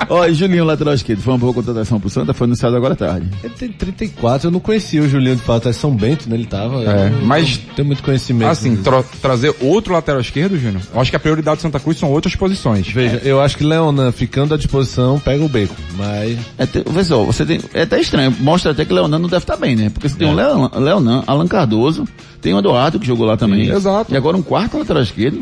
[0.14, 2.97] Ó, e Julinho, lateral esquerdo, foi uma boa contratação pro Santa, foi anunciado agora à
[2.97, 3.28] tarde.
[3.43, 6.36] Ele tem 34, eu não conhecia o Julinho de fato, é São Bento, né?
[6.36, 6.84] Ele tava.
[6.84, 8.49] É, eu mas tenho muito conhecimento.
[8.49, 11.97] Assim, tra trazer outro lateral esquerdo, Júnior, eu acho que a prioridade do Santa Cruz
[11.97, 12.88] são outras posições.
[12.88, 16.38] Veja, eu acho que Leonan ficando à disposição pega o beco, mas.
[16.57, 19.57] É, te, pessoal, você tem, é até estranho, mostra até que Leonan não deve estar
[19.57, 19.89] bem, né?
[19.89, 20.32] Porque você tem É.
[20.32, 22.07] um Leonan, Leonan, Alan Cardoso,
[22.41, 23.66] tem o Eduardo que jogou lá também.
[23.66, 24.12] Sim, exato.
[24.14, 25.41] E agora um quarto lateral esquerdo.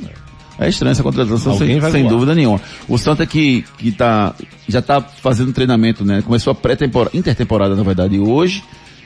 [0.59, 2.59] É estranho essa contratação, sem, sem dúvida nenhuma.
[2.87, 4.33] O Santa que, que tá,
[4.67, 6.21] já tá fazendo treinamento, né?
[6.21, 8.63] Começou a pré-temporada, intertemporada na verdade hoje,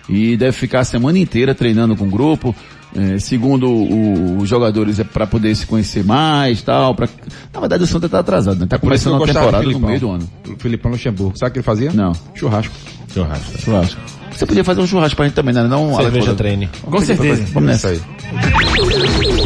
[0.07, 2.55] e deve ficar a semana inteira treinando com o grupo.
[2.93, 6.93] É, segundo o- os jogadores é para poder se conhecer mais tal.
[6.93, 7.07] Pra...
[7.53, 8.65] Na verdade o Santa tá atrasado, né?
[8.67, 10.29] Tá que começando a temporada no meio do ano.
[10.45, 11.37] O Filipão Luxemburgo.
[11.37, 11.91] Sabe o que ele fazia?
[11.93, 12.11] Não.
[12.35, 12.73] Churrasco.
[13.13, 13.61] Churrasco.
[13.61, 14.01] Churrasco.
[14.35, 15.63] Você podia fazer um churrasco pra gente também, né?
[15.67, 16.69] Não Cerveja treine.
[16.89, 17.35] Pra fazer.
[17.53, 17.93] Vamos nessa.
[17.93, 19.40] Isso aí.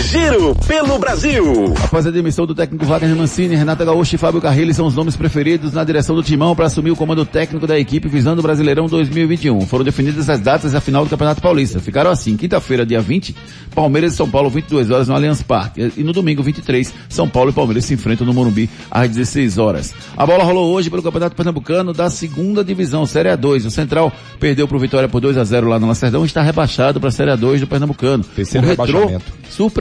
[0.00, 1.72] Giro pelo Brasil.
[1.82, 5.16] Após a demissão do técnico Wagner Mancini, Renata Gaúcho e Fábio Carrilli são os nomes
[5.16, 8.86] preferidos na direção do Timão para assumir o comando técnico da equipe visando o Brasileirão
[8.86, 9.60] 2021.
[9.66, 11.78] Foram definidas as datas da final do Campeonato Paulista.
[11.78, 13.36] Ficaram assim, quinta-feira, dia 20,
[13.74, 15.92] Palmeiras e São Paulo, 22 horas no Allianz Parque.
[15.96, 19.94] E no domingo, 23, São Paulo e Palmeiras se enfrentam no Morumbi às 16 horas.
[20.16, 23.66] A bola rolou hoje pelo Campeonato Pernambucano da segunda divisão, Série A2.
[23.66, 26.42] O Central perdeu para o Vitória por 2 a 0 lá no Lacerdão e está
[26.42, 28.24] rebaixado para a Série A2 do Pernambucano.
[28.24, 29.10] Terceiro o Retrô,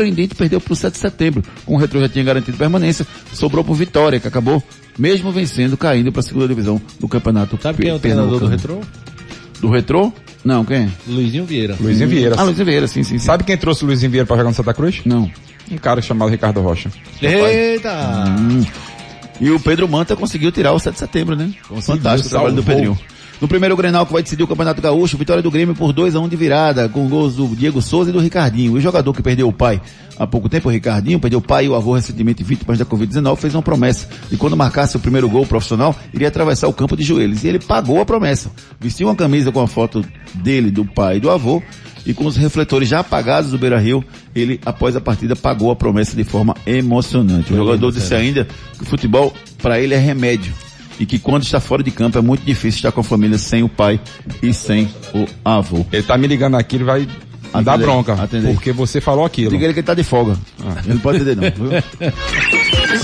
[0.04, 1.43] surpreendente, perdeu para o 7 de setembro.
[1.66, 4.62] Com o Retrô já tinha garantido permanência, sobrou por Vitória, que acabou,
[4.97, 8.47] mesmo vencendo, caindo para a segunda divisão do Campeonato Sabe quem é o treinador do.
[8.47, 8.82] Retrô?
[9.60, 10.12] Do Retrô?
[10.43, 10.91] Não, quem?
[11.08, 11.78] Luizinho Vieira.
[11.80, 12.36] Luizinho Vieira.
[12.38, 13.26] Ah, Luizinho Vieira, sim, sim, sim.
[13.26, 15.01] Sabe quem trouxe o Luizinho Vieira pra jogar no Santa Cruz?
[15.06, 15.32] Não.
[15.72, 16.91] Um cara chamado Ricardo Rocha.
[17.22, 18.36] Eita!
[18.39, 18.66] Hum.
[19.39, 21.51] E o Pedro Manta conseguiu tirar o 7 de setembro, né?
[21.82, 22.64] Fantástico o trabalho do.
[22.64, 22.97] Pedrinho.
[23.44, 26.20] No primeiro Grenal que vai decidir o Campeonato Gaúcho, vitória do Grêmio por 2 a
[26.22, 28.72] 1 de virada, com gols do Diego Souza e do Ricardinho.
[28.72, 29.82] O jogador que perdeu o pai
[30.18, 33.36] há pouco tempo, o Ricardinho, perdeu o pai e o avô recentemente vítimas da Covid-19,
[33.36, 37.04] fez uma promessa de quando marcasse o primeiro gol profissional, iria atravessar o campo de
[37.04, 37.44] joelhos.
[37.44, 38.50] E ele pagou a promessa.
[38.80, 41.62] Vestiu uma camisa com a foto dele, do pai e do avô,
[42.06, 45.76] e com os refletores já apagados do Beira Rio, ele, após a partida, pagou a
[45.76, 47.52] promessa de forma emocionante.
[47.52, 50.54] O jogador disse ainda que o futebol, para ele, é remédio.
[51.00, 53.64] E que quando está fora de campo é muito difícil estar com a família sem
[53.64, 54.00] o pai
[54.41, 55.86] e sem o avô.
[55.91, 57.08] Ele tá me ligando aqui, ele vai
[57.54, 58.14] Atender, dar bronca.
[58.14, 58.54] atender.
[58.54, 59.52] Porque você falou aquilo.
[59.52, 60.36] Diga ele que ele tá de folga.
[60.84, 61.70] Ele não pode entender não.
[61.70, 61.80] viu?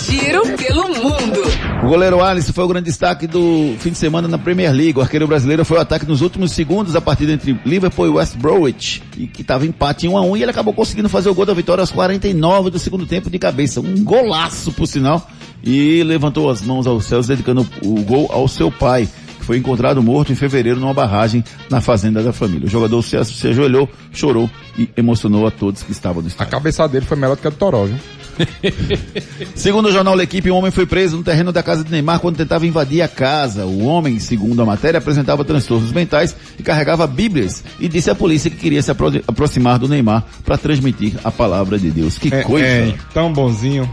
[0.06, 1.40] Giro pelo mundo.
[1.84, 4.98] O goleiro Alisson foi o grande destaque do fim de semana na Premier League.
[4.98, 8.36] O arqueiro brasileiro foi o ataque nos últimos segundos da partida entre Liverpool e West
[8.38, 11.34] Bromwich, e que estava empate em 1 a 1 e ele acabou conseguindo fazer o
[11.36, 13.80] gol da vitória aos 49 do segundo tempo de cabeça.
[13.82, 15.28] Um golaço, por sinal,
[15.64, 19.08] e levantou as mãos aos céus dedicando o gol ao seu pai,
[19.40, 22.68] que foi encontrado morto em fevereiro numa barragem na fazenda da família.
[22.68, 26.52] O jogador se, se ajoelhou, chorou e emocionou a todos que estavam no A estádio.
[26.52, 27.96] cabeçada dele foi melhor do que a do Toró, viu?
[29.54, 32.38] Segundo o jornal L'Equipe, um homem foi preso no terreno da casa de Neymar quando
[32.38, 33.66] tentava invadir a casa.
[33.66, 38.50] O homem, segundo a matéria, apresentava transtornos mentais e carregava bíblias e disse à polícia
[38.50, 42.18] que queria se apro- aproximar do Neymar para transmitir a palavra de Deus.
[42.18, 42.66] Que coisa!
[42.66, 43.90] É, tão bonzinho.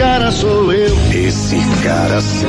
[0.00, 0.96] Esse cara sou eu.
[1.12, 2.48] Esse cara sou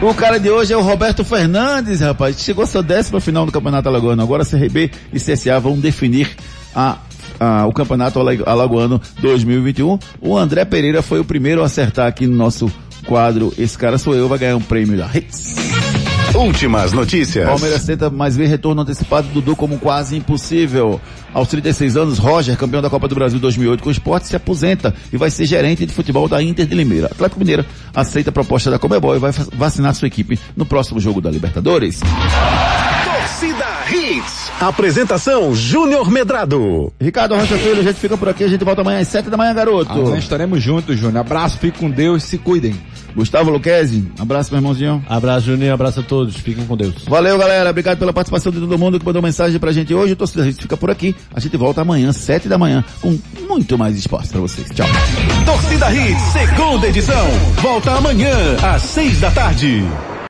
[0.00, 0.08] eu.
[0.08, 3.44] O cara de hoje é o Roberto Fernandes, rapaz, que chegou a sua décima final
[3.44, 4.22] do Campeonato Alagoano.
[4.22, 6.30] Agora CRB e CSA vão definir
[6.72, 6.98] a,
[7.40, 9.98] a- o Campeonato Ala- Alagoano 2021.
[10.20, 12.70] O André Pereira foi o primeiro a acertar aqui no nosso
[13.04, 13.52] quadro.
[13.58, 15.56] Esse cara sou eu, vai ganhar um prêmio da Hits.
[16.34, 17.46] Últimas notícias.
[17.46, 21.00] Palmeiras tenta mais ver retorno antecipado do Dudu como quase impossível.
[21.32, 24.94] Aos 36 anos, Roger, campeão da Copa do Brasil 2008 com o esporte, se aposenta
[25.12, 27.06] e vai ser gerente de futebol da Inter de Limeira.
[27.06, 27.64] Atlético Mineiro
[27.94, 32.00] aceita a proposta da Comebol e vai vacinar sua equipe no próximo jogo da Libertadores.
[34.60, 36.92] Apresentação Júnior Medrado.
[37.00, 39.36] Ricardo Rocha Filho, a gente fica por aqui, a gente volta amanhã às 7 da
[39.36, 39.92] manhã, garoto.
[39.92, 41.18] Amanhã estaremos juntos, Júnior.
[41.18, 42.74] Abraço, fique com Deus, se cuidem.
[43.14, 45.04] Gustavo Luquezzi, abraço, meu irmãozinho.
[45.08, 46.36] Abraço, Juninho, abraço a todos.
[46.36, 47.04] Fiquem com Deus.
[47.06, 47.70] Valeu, galera.
[47.70, 50.12] Obrigado pela participação de todo mundo que mandou mensagem pra gente hoje.
[50.14, 51.14] O Torcida Hits fica por aqui.
[51.32, 53.16] A gente volta amanhã, 7 da manhã, com
[53.48, 54.68] muito mais esporte pra vocês.
[54.70, 54.86] Tchau.
[55.44, 57.26] Torcida Hits, segunda edição.
[57.62, 59.84] Volta amanhã, às seis da tarde.